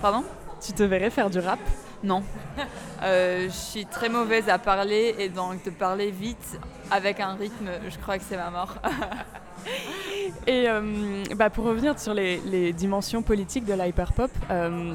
Pardon? 0.00 0.24
Tu 0.60 0.72
te 0.72 0.82
verrais 0.82 1.10
faire 1.10 1.28
du 1.30 1.38
rap? 1.38 1.60
Non. 2.02 2.22
Euh, 3.02 3.46
je 3.46 3.54
suis 3.54 3.86
très 3.86 4.10
mauvaise 4.10 4.50
à 4.50 4.58
parler 4.58 5.14
et 5.18 5.30
donc 5.30 5.64
de 5.64 5.70
parler 5.70 6.10
vite 6.10 6.60
avec 6.90 7.20
un 7.20 7.34
rythme, 7.34 7.70
je 7.88 7.98
crois 7.98 8.18
que 8.18 8.24
c'est 8.24 8.36
ma 8.36 8.50
mort. 8.50 8.74
et 10.46 10.68
euh, 10.68 11.24
bah 11.36 11.50
pour 11.50 11.64
revenir 11.64 11.98
sur 11.98 12.14
les, 12.14 12.72
dimensions 12.72 13.22
politiques 13.22 13.64
de 13.64 13.74
l'hyperpop, 13.74 14.30
euh, 14.50 14.94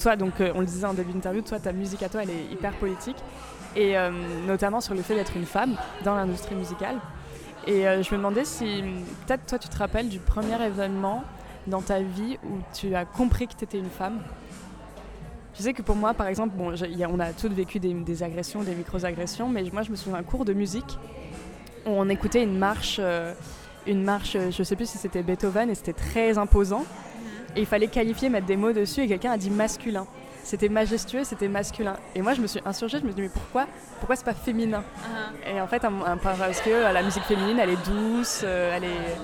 toi, 0.00 0.16
donc, 0.16 0.40
euh, 0.40 0.52
on 0.54 0.60
le 0.60 0.66
disait 0.66 0.86
en 0.86 0.94
début 0.94 1.12
d'interview, 1.12 1.42
toi, 1.42 1.58
ta 1.58 1.72
musique 1.72 2.02
à 2.02 2.08
toi, 2.08 2.22
elle 2.22 2.30
est 2.30 2.52
hyper 2.52 2.72
politique. 2.74 3.16
Et 3.76 3.98
euh, 3.98 4.10
notamment 4.46 4.80
sur 4.80 4.94
le 4.94 5.02
fait 5.02 5.14
d'être 5.14 5.36
une 5.36 5.46
femme 5.46 5.76
dans 6.04 6.14
l'industrie 6.14 6.54
musicale. 6.54 6.96
Et 7.66 7.82
je 7.82 8.12
me 8.12 8.16
demandais 8.16 8.46
si, 8.46 8.82
peut-être, 9.26 9.44
toi, 9.44 9.58
tu 9.58 9.68
te 9.68 9.76
rappelles 9.76 10.08
du 10.08 10.20
premier 10.20 10.60
événement 10.64 11.22
dans 11.66 11.82
ta 11.82 12.00
vie 12.00 12.38
où 12.44 12.60
tu 12.72 12.94
as 12.94 13.04
compris 13.04 13.46
que 13.46 13.52
tu 13.54 13.64
étais 13.64 13.78
une 13.78 13.90
femme 13.90 14.20
je 15.58 15.64
sais 15.64 15.72
que 15.72 15.82
pour 15.82 15.96
moi, 15.96 16.14
par 16.14 16.28
exemple, 16.28 16.54
bon, 16.56 16.72
on 16.72 17.18
a 17.18 17.32
tous 17.32 17.48
vécu 17.48 17.80
des, 17.80 18.22
agressions, 18.22 18.62
des 18.62 18.76
micro-agressions, 18.76 19.48
mais 19.48 19.64
moi, 19.72 19.82
je 19.82 19.90
me 19.90 19.96
souviens 19.96 20.18
d'un 20.18 20.22
cours 20.22 20.44
de 20.44 20.52
musique 20.52 20.98
on 21.86 22.08
écoutait 22.08 22.42
une 22.42 22.58
marche, 22.58 23.00
une 23.86 24.02
marche, 24.02 24.36
je 24.50 24.62
sais 24.62 24.76
plus 24.76 24.88
si 24.88 24.98
c'était 24.98 25.22
Beethoven, 25.22 25.70
et 25.70 25.74
c'était 25.74 25.92
très 25.92 26.38
imposant. 26.38 26.84
Et 27.56 27.60
il 27.60 27.66
fallait 27.66 27.88
qualifier, 27.88 28.28
mettre 28.28 28.46
des 28.46 28.56
mots 28.56 28.72
dessus, 28.72 29.02
et 29.02 29.08
quelqu'un 29.08 29.32
a 29.32 29.38
dit 29.38 29.50
masculin. 29.50 30.06
C'était 30.44 30.68
majestueux, 30.68 31.24
c'était 31.24 31.48
masculin. 31.48 31.96
Et 32.14 32.22
moi, 32.22 32.32
je 32.32 32.40
me 32.40 32.46
suis 32.46 32.60
insurgée, 32.64 32.98
je 33.00 33.04
me 33.04 33.08
suis 33.08 33.16
dit, 33.16 33.22
mais 33.22 33.28
pourquoi 33.28 33.66
Pourquoi 33.98 34.16
c'est 34.16 34.24
pas 34.24 34.32
féminin? 34.32 34.82
Uh-huh. 34.82 35.56
Et 35.56 35.60
en 35.60 35.66
fait, 35.66 35.82
parce 36.22 36.60
que 36.62 36.70
euh, 36.70 36.92
la 36.92 37.02
musique 37.02 37.24
féminine, 37.24 37.58
elle 37.58 37.70
est 37.70 37.84
douce, 37.84 38.40
euh, 38.44 38.74
elle 38.74 38.84
est. 38.84 39.16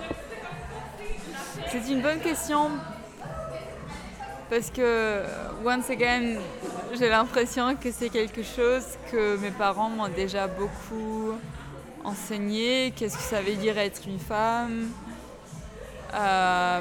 C'est 1.68 1.90
une 1.90 2.02
bonne 2.02 2.20
question. 2.20 2.72
Parce 4.50 4.70
que, 4.70 5.22
once 5.64 5.88
again, 5.88 6.36
j'ai 6.98 7.08
l'impression 7.08 7.74
que 7.74 7.90
c'est 7.90 8.10
quelque 8.10 8.42
chose 8.42 8.84
que 9.10 9.38
mes 9.38 9.50
parents 9.50 9.88
m'ont 9.88 10.08
déjà 10.08 10.46
beaucoup 10.46 11.32
enseigné. 12.04 12.92
Qu'est-ce 12.96 13.16
que 13.16 13.22
ça 13.22 13.40
veut 13.42 13.56
dire 13.56 13.78
être 13.78 14.06
une 14.06 14.18
femme 14.18 14.88
euh, 16.14 16.80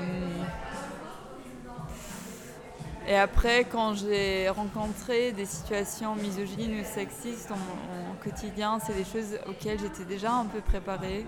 et 3.06 3.18
après, 3.18 3.66
quand 3.66 3.96
j'ai 3.96 4.48
rencontré 4.48 5.34
des 5.34 5.46
situations 5.46 6.16
misogynes 6.16 6.80
ou 6.80 6.86
sexistes 6.86 7.52
en 7.52 8.24
quotidien, 8.24 8.80
c'est 8.80 8.94
des 8.94 9.04
choses 9.04 9.38
auxquelles 9.46 9.80
j'étais 9.80 10.06
déjà 10.06 10.32
un 10.32 10.46
peu 10.46 10.62
préparée 10.62 11.26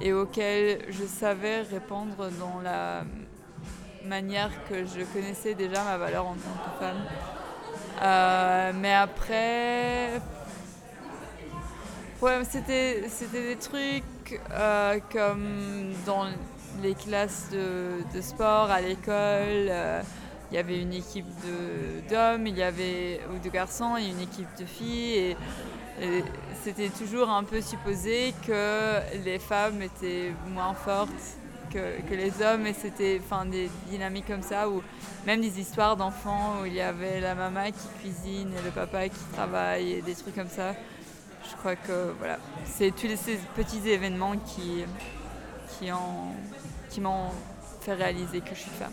et 0.00 0.14
auxquelles 0.14 0.86
je 0.88 1.04
savais 1.04 1.60
répondre 1.62 2.30
dans 2.38 2.60
la 2.62 3.04
manière 4.06 4.50
que 4.70 4.86
je 4.86 5.04
connaissais 5.12 5.54
déjà 5.54 5.84
ma 5.84 5.98
valeur 5.98 6.26
en 6.26 6.34
tant 6.34 6.36
que 6.36 6.84
femme. 6.84 7.04
Euh, 8.02 8.72
mais 8.74 8.94
après, 8.94 10.22
ouais, 12.22 12.42
c'était, 12.48 13.02
des 13.32 13.56
trucs 13.56 14.40
euh, 14.52 14.98
comme 15.12 15.92
dans 16.04 16.26
les 16.82 16.94
classes 16.94 17.48
de, 17.52 18.16
de 18.16 18.20
sport 18.20 18.70
à 18.70 18.80
l'école. 18.80 19.68
Euh, 19.68 20.02
il 20.50 20.54
y 20.54 20.58
avait 20.58 20.80
une 20.80 20.92
équipe 20.92 21.26
d'hommes, 22.08 22.46
il 22.46 22.56
y 22.56 22.62
avait 22.62 23.20
ou 23.34 23.44
de 23.44 23.50
garçons 23.50 23.96
et 23.96 24.06
une 24.06 24.20
équipe 24.20 24.48
de 24.58 24.64
filles. 24.64 25.16
Et, 25.18 25.36
c'était 26.62 26.90
toujours 26.90 27.30
un 27.30 27.42
peu 27.42 27.62
supposé 27.62 28.34
que 28.46 29.00
les 29.24 29.38
femmes 29.38 29.80
étaient 29.80 30.32
moins 30.52 30.74
fortes 30.74 31.08
que, 31.72 32.02
que 32.08 32.14
les 32.14 32.42
hommes 32.42 32.66
et 32.66 32.74
c'était 32.74 33.20
enfin 33.24 33.46
des 33.46 33.70
dynamiques 33.88 34.26
comme 34.26 34.42
ça 34.42 34.68
ou 34.68 34.82
même 35.26 35.40
des 35.40 35.58
histoires 35.58 35.96
d'enfants 35.96 36.56
où 36.60 36.66
il 36.66 36.74
y 36.74 36.80
avait 36.80 37.20
la 37.20 37.34
maman 37.34 37.66
qui 37.66 37.88
cuisine 38.00 38.50
et 38.58 38.62
le 38.62 38.70
papa 38.72 39.08
qui 39.08 39.24
travaille 39.32 39.92
et 39.92 40.02
des 40.02 40.14
trucs 40.14 40.34
comme 40.34 40.48
ça. 40.48 40.74
Je 41.50 41.56
crois 41.56 41.76
que 41.76 42.12
voilà, 42.18 42.38
c'est 42.64 42.90
tous 42.90 43.08
ces 43.16 43.38
petits 43.54 43.88
événements 43.88 44.32
qui 44.36 44.84
qui 45.78 45.90
qui 46.90 47.00
m'ont 47.00 47.30
fait 47.80 47.94
réaliser 47.94 48.40
que 48.40 48.50
je 48.54 48.60
suis 48.60 48.70
femme. 48.70 48.92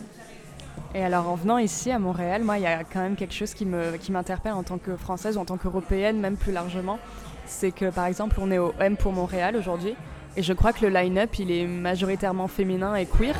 Et 0.94 1.02
alors 1.02 1.28
en 1.28 1.34
venant 1.34 1.58
ici 1.58 1.90
à 1.90 1.98
Montréal, 1.98 2.44
moi 2.44 2.58
il 2.58 2.62
y 2.62 2.66
a 2.66 2.84
quand 2.84 3.00
même 3.00 3.16
quelque 3.16 3.34
chose 3.34 3.54
qui 3.54 3.64
m'interpelle 3.66 4.52
qui 4.52 4.58
en 4.58 4.62
tant 4.62 4.78
que 4.78 4.96
française 4.96 5.36
ou 5.36 5.40
en 5.40 5.44
tant 5.44 5.56
qu'européenne 5.56 6.20
même 6.20 6.36
plus 6.36 6.52
largement. 6.52 6.98
C'est 7.46 7.72
que 7.72 7.90
par 7.90 8.06
exemple 8.06 8.36
on 8.40 8.50
est 8.50 8.58
au 8.58 8.72
M 8.78 8.96
pour 8.96 9.12
Montréal 9.12 9.56
aujourd'hui 9.56 9.96
et 10.36 10.42
je 10.42 10.52
crois 10.52 10.72
que 10.72 10.84
le 10.86 10.92
line-up 10.92 11.38
il 11.38 11.50
est 11.50 11.66
majoritairement 11.66 12.48
féminin 12.48 12.94
et 12.94 13.06
queer. 13.06 13.34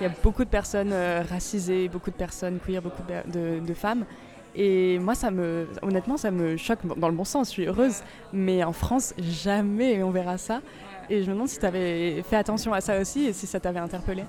Il 0.00 0.04
y 0.04 0.06
a 0.06 0.12
beaucoup 0.22 0.44
de 0.44 0.48
personnes 0.48 0.92
euh, 0.92 1.22
racisées, 1.28 1.88
beaucoup 1.88 2.10
de 2.10 2.16
personnes 2.16 2.58
queer, 2.64 2.80
beaucoup 2.80 3.02
de, 3.02 3.60
de, 3.60 3.74
femmes. 3.74 4.06
Et 4.54 4.98
moi, 4.98 5.14
ça 5.14 5.30
me, 5.30 5.68
honnêtement, 5.82 6.16
ça 6.16 6.30
me 6.30 6.56
choque 6.56 6.80
dans 6.98 7.08
le 7.08 7.14
bon 7.14 7.24
sens. 7.24 7.48
Je 7.48 7.52
suis 7.52 7.66
heureuse, 7.66 8.02
mais 8.32 8.64
en 8.64 8.72
France, 8.72 9.14
jamais 9.18 10.02
on 10.02 10.10
verra 10.10 10.38
ça. 10.38 10.60
Et 11.08 11.22
je 11.22 11.28
me 11.28 11.34
demande 11.34 11.48
si 11.48 11.58
tu 11.58 11.66
avais 11.66 12.22
fait 12.22 12.36
attention 12.36 12.72
à 12.72 12.80
ça 12.80 13.00
aussi 13.00 13.26
et 13.26 13.32
si 13.32 13.46
ça 13.46 13.60
t'avait 13.60 13.80
interpellé. 13.80 14.24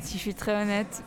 Si 0.00 0.14
je 0.14 0.22
suis 0.22 0.34
très 0.34 0.60
honnête, 0.62 1.02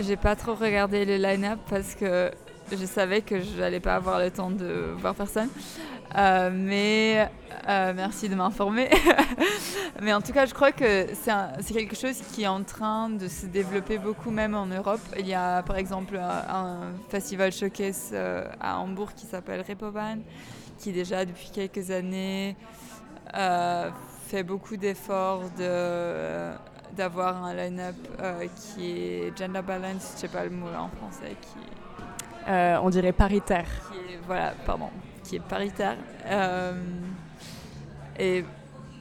j'ai 0.00 0.16
pas 0.16 0.36
trop 0.36 0.54
regardé 0.54 1.04
le 1.04 1.16
line-up 1.16 1.58
parce 1.68 1.94
que 1.94 2.30
je 2.70 2.84
savais 2.86 3.22
que 3.22 3.40
j'allais 3.40 3.80
pas 3.80 3.94
avoir 3.94 4.20
le 4.20 4.30
temps 4.30 4.50
de 4.50 4.94
voir 4.98 5.14
personne. 5.14 5.48
Euh, 6.16 6.50
mais 6.52 7.28
euh, 7.68 7.92
merci 7.94 8.28
de 8.28 8.34
m'informer. 8.34 8.88
mais 10.02 10.12
en 10.12 10.20
tout 10.20 10.32
cas, 10.32 10.46
je 10.46 10.54
crois 10.54 10.72
que 10.72 11.06
c'est 11.12 11.74
quelque 11.74 11.96
chose 11.96 12.20
qui 12.32 12.44
est 12.44 12.48
en 12.48 12.62
train 12.62 13.10
de 13.10 13.28
se 13.28 13.46
développer 13.46 13.98
beaucoup, 13.98 14.30
même 14.30 14.54
en 14.54 14.66
Europe. 14.66 15.00
Il 15.18 15.26
y 15.26 15.34
a 15.34 15.62
par 15.62 15.76
exemple 15.76 16.16
un, 16.16 16.92
festival 17.08 17.52
showcase 17.52 18.10
euh, 18.12 18.44
à 18.60 18.78
Hambourg 18.78 19.12
qui 19.14 19.26
s'appelle 19.26 19.64
Repovan, 19.66 20.18
qui 20.78 20.92
déjà 20.92 21.24
depuis 21.24 21.50
quelques 21.52 21.90
années 21.90 22.56
fait 24.28 24.42
beaucoup 24.42 24.76
d'efforts 24.76 25.44
de 25.58 26.52
d'avoir 26.96 27.44
un 27.44 27.54
line-up 27.54 27.94
euh, 28.20 28.46
qui 28.56 28.90
est 28.90 29.38
gender 29.38 29.62
balance, 29.62 30.12
je 30.14 30.20
sais 30.20 30.28
pas 30.28 30.44
le 30.44 30.50
mot 30.50 30.66
en 30.66 30.88
français, 30.88 31.36
qui 31.40 32.48
euh, 32.48 32.78
on 32.82 32.90
dirait 32.90 33.12
paritaire. 33.12 33.68
Qui 33.90 34.14
est, 34.14 34.18
voilà, 34.26 34.52
pardon, 34.64 34.90
qui 35.28 35.36
est 35.36 35.40
paritaire. 35.40 35.96
Euh, 36.26 36.72
et 38.18 38.44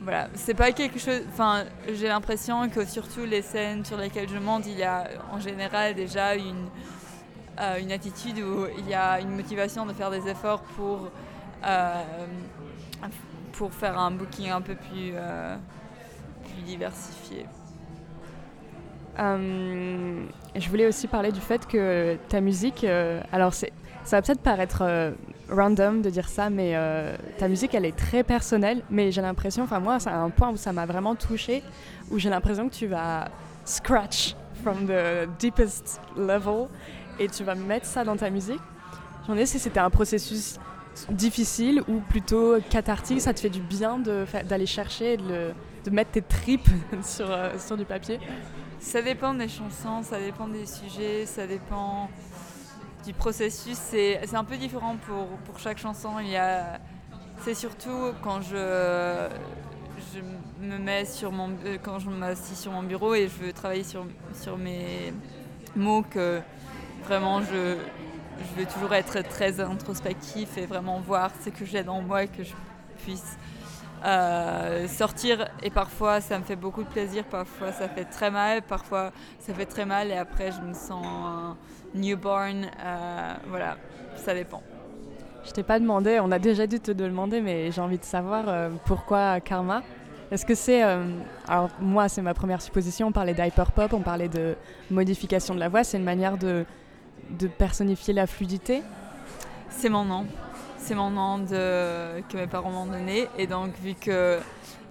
voilà, 0.01 0.27
c'est 0.35 0.53
pas 0.53 0.71
quelque 0.71 0.99
chose. 0.99 1.21
Enfin, 1.29 1.63
j'ai 1.93 2.07
l'impression 2.07 2.69
que 2.69 2.85
surtout 2.85 3.25
les 3.25 3.41
scènes 3.41 3.83
sur 3.85 3.97
lesquelles 3.97 4.29
je 4.29 4.37
monte, 4.37 4.67
il 4.67 4.77
y 4.77 4.83
a 4.83 5.07
en 5.31 5.39
général 5.39 5.95
déjà 5.95 6.35
une, 6.35 6.67
une 7.79 7.91
attitude 7.91 8.39
où 8.39 8.67
il 8.77 8.87
y 8.87 8.93
a 8.93 9.19
une 9.19 9.35
motivation 9.35 9.85
de 9.85 9.93
faire 9.93 10.11
des 10.11 10.27
efforts 10.27 10.61
pour, 10.75 11.09
pour 13.53 13.73
faire 13.73 13.97
un 13.97 14.11
booking 14.11 14.51
un 14.51 14.61
peu 14.61 14.75
plus, 14.75 15.13
plus 16.43 16.61
diversifié. 16.63 17.47
Euh, 19.19 20.25
je 20.55 20.69
voulais 20.69 20.85
aussi 20.85 21.07
parler 21.07 21.31
du 21.31 21.41
fait 21.41 21.65
que 21.67 22.17
ta 22.29 22.39
musique, 22.39 22.83
euh, 22.83 23.21
alors 23.31 23.53
ça 23.53 23.67
va 24.11 24.21
peut-être 24.21 24.41
paraître 24.41 24.83
euh, 24.83 25.11
random 25.49 26.01
de 26.01 26.09
dire 26.09 26.27
ça, 26.27 26.49
mais 26.49 26.75
ta 27.37 27.47
musique 27.47 27.73
elle 27.73 27.85
est 27.85 27.95
très 27.95 28.23
personnelle, 28.23 28.81
mais 28.89 29.11
j'ai 29.11 29.21
l'impression, 29.21 29.63
enfin 29.63 29.79
moi 29.79 29.99
c'est 29.99 30.09
un 30.09 30.29
point 30.29 30.49
où 30.49 30.57
ça 30.57 30.73
m'a 30.73 30.85
vraiment 30.85 31.15
touché, 31.15 31.63
où 32.11 32.19
j'ai 32.19 32.29
l'impression 32.29 32.69
que 32.69 32.73
tu 32.73 32.87
vas 32.87 33.29
scratch 33.65 34.35
from 34.63 34.87
the 34.87 35.29
deepest 35.39 36.01
level 36.17 36.67
et 37.19 37.27
tu 37.27 37.43
vas 37.43 37.55
mettre 37.55 37.85
ça 37.85 38.03
dans 38.03 38.15
ta 38.15 38.29
musique. 38.29 38.59
Je 39.23 39.23
me 39.23 39.27
demandais 39.27 39.45
si 39.45 39.59
c'était 39.59 39.79
un 39.79 39.89
processus 39.89 40.59
difficile 41.09 41.83
ou 41.87 41.99
plutôt 41.99 42.55
cathartique, 42.69 43.21
ça 43.21 43.33
te 43.33 43.39
fait 43.39 43.49
du 43.49 43.61
bien 43.61 43.99
d'aller 43.99 44.65
chercher 44.65 45.17
de, 45.17 45.53
mettre 45.91 46.11
tes 46.11 46.21
tripes 46.21 46.69
sur, 47.03 47.27
sur 47.59 47.77
du 47.77 47.85
papier? 47.85 48.19
Ça 48.79 49.01
dépend 49.01 49.33
des 49.33 49.47
chansons, 49.47 50.03
ça 50.03 50.19
dépend 50.19 50.47
des 50.47 50.65
sujets, 50.65 51.25
ça 51.25 51.47
dépend 51.47 52.09
du 53.05 53.13
processus. 53.13 53.77
C'est 53.77 54.35
un 54.35 54.43
peu 54.43 54.57
différent 54.57 54.97
pour, 55.05 55.27
pour 55.45 55.59
chaque 55.59 55.77
chanson. 55.77 56.11
C'est 57.43 57.53
surtout 57.53 58.13
quand 58.23 58.41
je, 58.41 59.29
je 60.13 60.65
me 60.65 60.77
mets 60.77 61.05
sur 61.05 61.31
mon 61.31 61.51
euh, 61.65 61.77
quand 61.81 61.99
je 61.99 62.09
m'assis 62.09 62.55
sur 62.55 62.71
mon 62.71 62.83
bureau 62.83 63.13
et 63.13 63.27
je 63.27 63.45
veux 63.45 63.53
travailler 63.53 63.83
sur, 63.83 64.05
sur 64.33 64.57
mes 64.57 65.13
mots 65.75 66.01
que 66.01 66.41
vraiment 67.03 67.41
je, 67.41 67.77
je 68.39 68.59
veux 68.59 68.65
toujours 68.65 68.93
être 68.93 69.21
très 69.21 69.59
introspectif 69.59 70.57
et 70.57 70.65
vraiment 70.65 70.99
voir 70.99 71.31
ce 71.43 71.49
que 71.49 71.63
j'ai 71.63 71.83
dans 71.83 72.01
moi 72.01 72.23
et 72.23 72.27
que 72.27 72.43
je 72.43 72.53
puisse 73.03 73.37
euh, 74.05 74.87
sortir 74.87 75.47
et 75.63 75.69
parfois 75.69 76.21
ça 76.21 76.37
me 76.39 76.43
fait 76.43 76.55
beaucoup 76.55 76.83
de 76.83 76.89
plaisir, 76.89 77.23
parfois 77.25 77.71
ça 77.71 77.87
fait 77.87 78.05
très 78.05 78.31
mal, 78.31 78.61
parfois 78.61 79.11
ça 79.39 79.53
fait 79.53 79.65
très 79.65 79.85
mal 79.85 80.09
et 80.09 80.17
après 80.17 80.51
je 80.51 80.61
me 80.61 80.73
sens 80.73 81.55
newborn, 81.95 82.65
euh, 82.83 83.33
voilà, 83.47 83.77
ça 84.15 84.33
dépend. 84.33 84.61
Je 85.45 85.51
t'ai 85.51 85.63
pas 85.63 85.79
demandé, 85.79 86.19
on 86.21 86.31
a 86.31 86.39
déjà 86.39 86.67
dû 86.67 86.79
te 86.79 86.91
demander, 86.91 87.41
mais 87.41 87.71
j'ai 87.71 87.81
envie 87.81 87.97
de 87.97 88.03
savoir 88.03 88.43
euh, 88.47 88.69
pourquoi 88.85 89.39
Karma? 89.39 89.81
Est-ce 90.29 90.45
que 90.45 90.55
c'est. 90.55 90.83
Euh, 90.83 91.05
alors, 91.47 91.69
moi, 91.79 92.09
c'est 92.09 92.21
ma 92.21 92.33
première 92.33 92.61
supposition. 92.61 93.07
On 93.07 93.11
parlait 93.13 93.33
d'hyper 93.33 93.71
pop, 93.71 93.93
on 93.93 94.01
parlait 94.01 94.27
de 94.27 94.57
modification 94.91 95.55
de 95.55 95.59
la 95.61 95.69
voix. 95.69 95.85
C'est 95.85 95.97
une 95.97 96.03
manière 96.03 96.37
de, 96.37 96.65
de 97.29 97.47
personnifier 97.47 98.13
la 98.13 98.27
fluidité? 98.27 98.83
C'est 99.69 99.87
mon 99.87 100.03
nom. 100.03 100.25
C'est 100.77 100.95
mon 100.95 101.09
nom 101.11 101.43
que 101.45 102.37
mes 102.37 102.47
parents 102.47 102.71
m'ont 102.71 102.85
donné. 102.85 103.27
Et 103.37 103.47
donc, 103.47 103.71
vu 103.83 103.93
que 103.93 104.39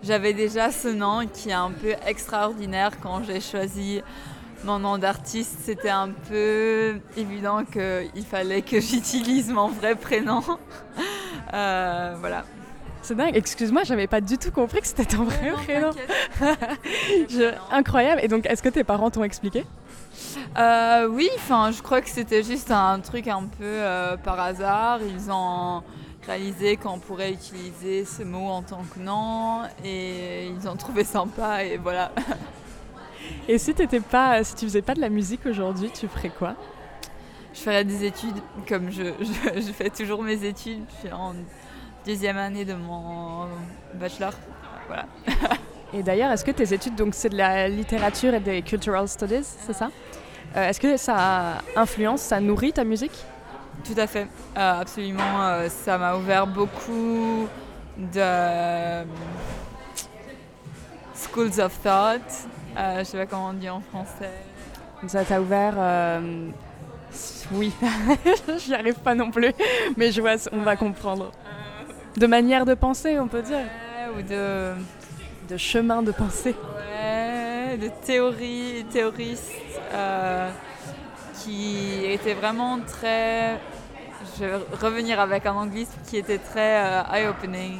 j'avais 0.03 0.35
déjà 0.35 0.71
ce 0.71 0.89
nom 0.89 1.27
qui 1.27 1.51
est 1.51 1.55
un 1.55 1.71
peu 1.71 1.95
extraordinaire 2.07 2.93
quand 3.01 3.23
j'ai 3.25 3.41
choisi 3.41 4.03
mon 4.65 4.79
nom 4.79 4.99
d'artiste, 4.99 5.59
c'était 5.63 5.91
un 5.91 6.11
peu 6.11 7.01
évident 7.17 7.65
qu'il 7.65 8.25
fallait 8.25 8.63
que 8.63 8.81
j'utilise 8.81 9.51
mon 9.51 9.69
vrai 9.69 9.95
prénom. 9.95 10.43
Euh, 11.55 12.17
voilà. 12.19 12.45
C'est 13.07 13.15
dingue, 13.15 13.37
excuse-moi, 13.37 13.85
j'avais 13.85 14.09
pas 14.09 14.21
du 14.21 14.37
tout 14.37 14.51
compris 14.51 14.81
que 14.81 14.87
c'était 14.89 15.05
ton 15.05 15.23
vrai 15.23 15.53
prénom. 15.53 15.91
Incroyable. 17.71 18.21
Et 18.25 18.27
donc, 18.27 18.47
est-ce 18.47 18.65
que 18.65 18.69
tes 18.69 18.83
parents 18.83 19.13
t'ont 19.13 19.23
expliqué? 19.23 19.65
Euh, 20.59 21.07
Oui, 21.07 21.29
enfin, 21.37 21.71
je 21.71 21.81
crois 21.83 22.01
que 22.01 22.11
c'était 22.11 22.43
juste 22.43 22.73
un 22.73 22.99
truc 22.99 23.29
un 23.29 23.45
peu 23.45 23.63
euh, 23.63 24.17
par 24.17 24.41
hasard. 24.41 24.99
Ils 25.03 25.31
ont 25.31 25.85
réalisé 26.27 26.77
qu'on 26.79 26.99
pourrait 26.99 27.31
utiliser 27.31 28.05
ce 28.05 28.25
mot 28.25 28.49
en 28.49 28.63
tant 28.63 28.83
que 28.93 28.99
nom 28.99 29.61
et 29.85 30.49
ils 30.49 30.69
ont 30.69 30.75
trouvé 30.75 31.05
sympa 31.05 31.63
et 31.63 31.77
voilà. 31.77 32.11
Et 33.49 33.59
si 33.59 33.73
t'étais 33.73 34.01
pas, 34.01 34.43
si 34.43 34.57
tu 34.57 34.65
faisais 34.65 34.83
pas 34.83 34.95
de 34.95 35.01
la 35.01 35.11
musique 35.11 35.47
aujourd'hui, 35.47 35.91
tu 35.95 36.09
ferais 36.09 36.31
quoi? 36.31 36.57
Je 37.55 37.61
ferais 37.61 37.85
des 37.85 38.05
études, 38.05 38.37
comme 38.69 38.91
je, 38.91 39.05
je, 39.21 39.73
fais 39.73 39.91
toujours 39.91 40.25
mes 40.25 40.45
études. 40.45 40.83
Je 40.91 41.07
suis 41.07 41.13
en 41.13 41.35
deuxième 42.07 42.37
année 42.37 42.65
de 42.65 42.75
mon 42.75 43.49
bachelor. 43.95 44.33
Voilà. 44.87 45.07
Et 45.93 46.03
d'ailleurs, 46.03 46.31
est-ce 46.31 46.45
que 46.45 46.53
tes 46.53 46.73
études, 46.73 46.95
donc 46.95 47.15
c'est 47.15 47.29
de 47.29 47.37
la 47.37 47.69
littérature 47.69 48.33
et 48.35 48.41
des 48.41 48.63
cultural 48.63 49.09
studies, 49.09 49.45
c'est 49.45 49.73
ça? 49.73 49.91
Euh, 50.57 50.69
Est-ce 50.69 50.81
que 50.81 50.97
ça 50.97 51.63
influence, 51.75 52.23
ça 52.23 52.41
nourrit 52.41 52.73
ta 52.73 52.85
musique? 52.85 53.25
Tout 53.85 53.99
à 53.99 54.07
fait, 54.07 54.27
euh, 54.57 54.81
absolument. 54.81 55.43
Euh, 55.43 55.69
ça 55.69 55.99
m'a 55.99 56.17
ouvert 56.17 56.47
beaucoup 56.47 57.49
de 57.97 59.05
schools 61.15 61.61
of 61.61 61.73
thought 61.83 62.49
je 62.99 63.05
sais 63.05 63.17
pas 63.17 63.27
comment 63.27 63.49
on 63.49 63.53
dit 63.55 63.71
en 63.71 63.81
français. 63.81 64.31
Ça 65.07 65.25
t'a 65.25 65.41
ouvert. 65.41 66.21
Oui, 67.53 67.73
j'y 68.59 68.75
arrive 68.75 68.97
pas 68.97 69.15
non 69.15 69.31
plus, 69.31 69.53
mais 69.97 70.13
je 70.13 70.21
vois, 70.21 70.35
on 70.53 70.61
va 70.61 70.77
comprendre. 70.77 71.33
De 72.17 72.27
manière 72.27 72.65
de 72.65 72.75
penser, 72.75 73.19
on 73.19 73.29
peut 73.29 73.43
dire. 73.43 73.67
ou 74.17 74.23
de. 74.23 74.73
De 75.49 75.57
chemin 75.57 76.03
de 76.03 76.11
pensée. 76.11 76.57
Ouais, 76.77 77.77
de 77.77 77.89
théorie, 78.05 78.85
théoristes 78.91 79.53
euh, 79.93 80.51
qui 81.35 82.05
étaient 82.05 82.35
vraiment 82.35 82.81
très. 82.81 83.61
Je 84.39 84.45
vais 84.45 84.57
revenir 84.81 85.21
avec 85.21 85.47
un 85.47 85.53
anglicisme 85.55 85.99
qui 86.05 86.17
était 86.17 86.39
très 86.39 86.83
eye-opening 87.13 87.79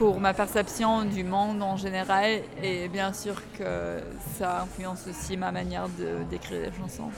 pour 0.00 0.18
ma 0.18 0.32
perception 0.32 1.04
du 1.04 1.22
monde 1.24 1.62
en 1.62 1.76
général 1.76 2.40
et 2.62 2.88
bien 2.88 3.12
sûr 3.12 3.34
que 3.58 4.00
ça 4.38 4.62
influence 4.62 5.06
aussi 5.06 5.36
ma 5.36 5.52
manière 5.52 5.88
de 5.90 6.24
d'écrire 6.30 6.70
des 6.70 6.76
chansons. 6.78 7.10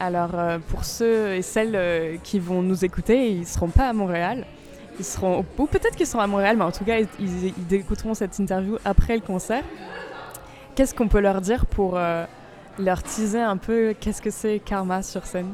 Alors 0.00 0.30
euh, 0.34 0.58
pour 0.68 0.84
ceux 0.84 1.34
et 1.34 1.42
celles 1.42 1.76
euh, 1.76 2.16
qui 2.22 2.38
vont 2.38 2.62
nous 2.62 2.84
écouter, 2.84 3.30
ils 3.30 3.40
ne 3.40 3.46
seront 3.46 3.68
pas 3.68 3.88
à 3.88 3.92
Montréal. 3.92 4.46
Ils 4.98 5.04
seront, 5.04 5.44
ou 5.58 5.66
peut-être 5.66 5.96
qu'ils 5.96 6.06
seront 6.06 6.22
à 6.22 6.26
Montréal, 6.26 6.56
mais 6.56 6.64
en 6.64 6.72
tout 6.72 6.84
cas, 6.84 6.98
ils, 7.18 7.74
écouteront 7.74 8.14
cette 8.14 8.38
interview 8.38 8.76
après 8.84 9.16
le 9.16 9.22
concert. 9.22 9.64
Qu'est-ce 10.74 10.94
qu'on 10.94 11.08
peut 11.08 11.20
leur 11.20 11.40
dire 11.40 11.66
pour 11.66 11.96
euh, 11.96 12.24
leur 12.78 13.02
teaser 13.02 13.40
un 13.40 13.56
peu 13.56 13.94
qu'est-ce 13.98 14.22
que 14.22 14.30
c'est 14.30 14.60
Karma 14.64 15.02
sur 15.02 15.26
scène? 15.26 15.52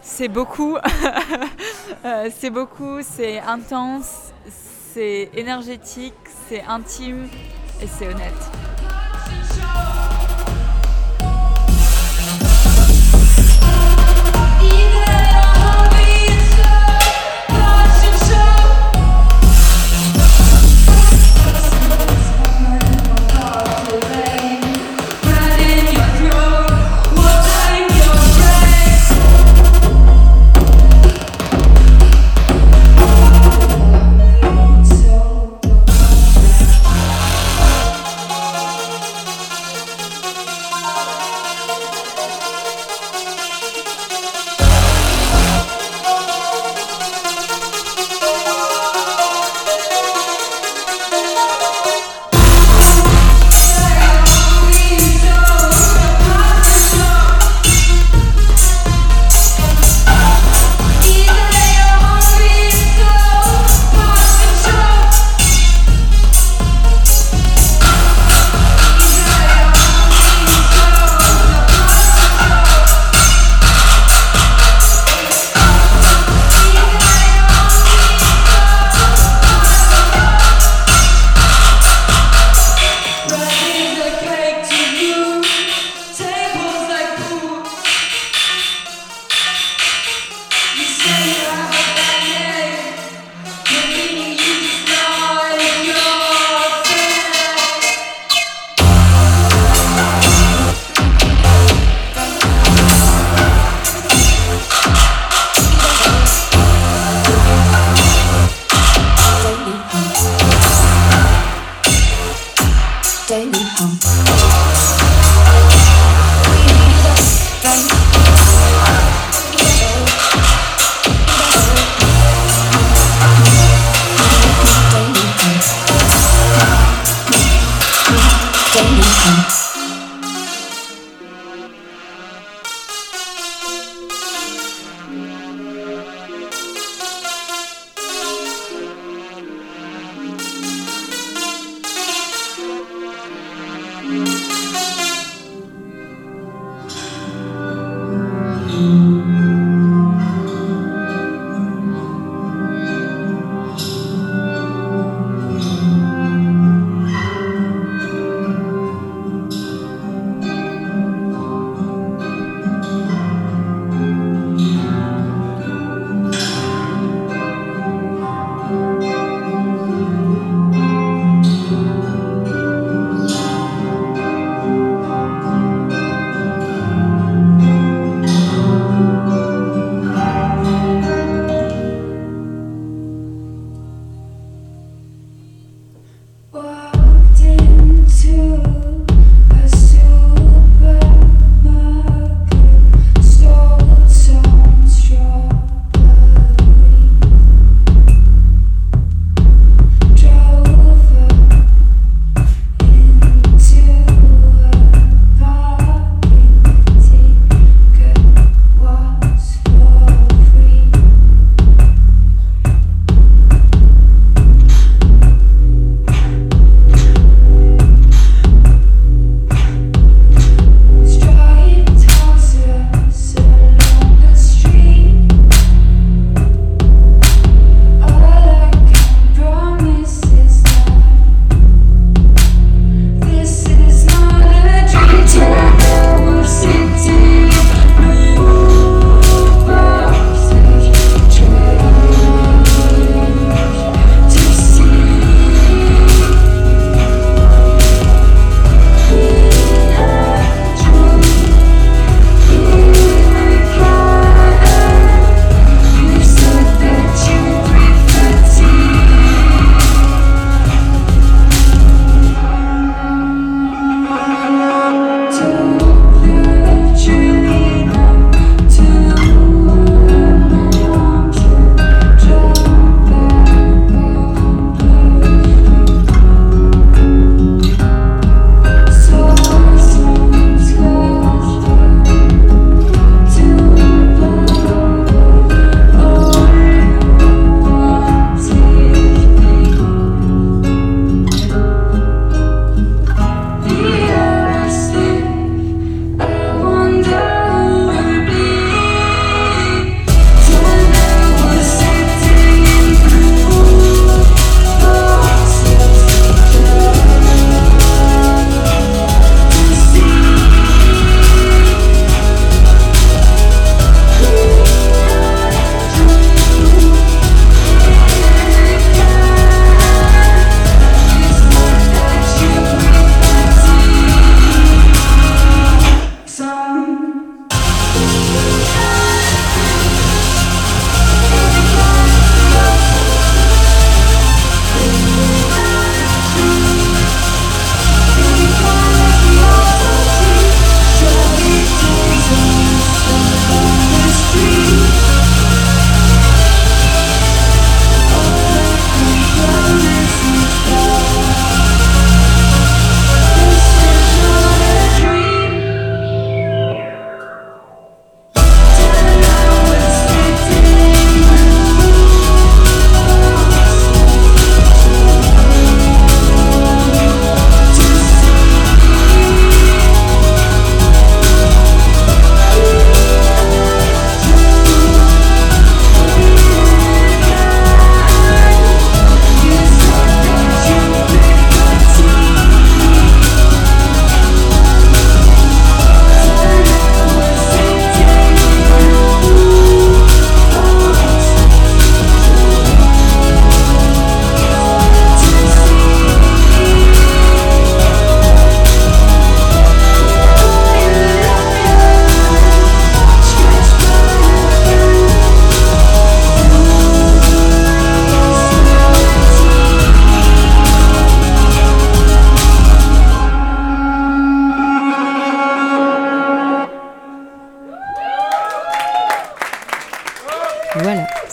C'est 0.00 0.28
beaucoup, 0.28 0.78
c'est 2.30 2.50
beaucoup, 2.50 3.02
c'est 3.02 3.40
intense, 3.40 4.32
c'est 4.94 5.30
énergétique, 5.34 6.14
c'est 6.48 6.62
intime 6.62 7.28
et 7.82 7.86
c'est 7.86 8.08
honnête. 8.08 8.57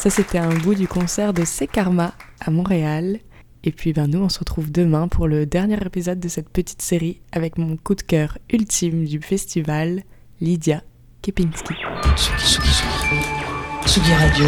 Ça, 0.06 0.12
c'était 0.12 0.38
un 0.38 0.54
bout 0.54 0.76
du 0.76 0.88
concert 0.88 1.34
de 1.34 1.44
C'est 1.46 1.66
Karma 1.66 2.14
à 2.40 2.52
Montréal. 2.52 3.18
Et 3.64 3.72
puis, 3.72 3.92
ben, 3.92 4.06
nous, 4.06 4.20
on 4.20 4.30
se 4.30 4.38
retrouve 4.38 4.72
demain 4.72 5.08
pour 5.08 5.28
le 5.28 5.48
dernier 5.48 5.84
épisode 5.84 6.20
de 6.20 6.28
cette 6.28 6.48
petite 6.48 6.84
série 6.84 7.22
avec 7.32 7.58
mon 7.58 7.76
coup 7.76 7.96
de 7.96 8.04
cœur 8.04 8.38
ultime 8.54 9.06
du 9.06 9.20
festival, 9.20 10.04
Lydia 10.42 10.84
Kepinski. 11.24 11.74
Tsugi, 13.88 14.14
Radio. 14.14 14.46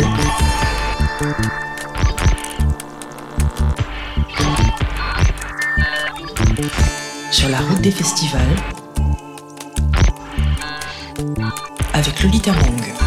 sur 7.32 7.50
la 7.50 7.58
route 7.62 7.82
des 7.82 7.90
festivals 7.90 8.56
avec 11.96 12.22
Lolita 12.22 12.52
Wong. 12.52 13.07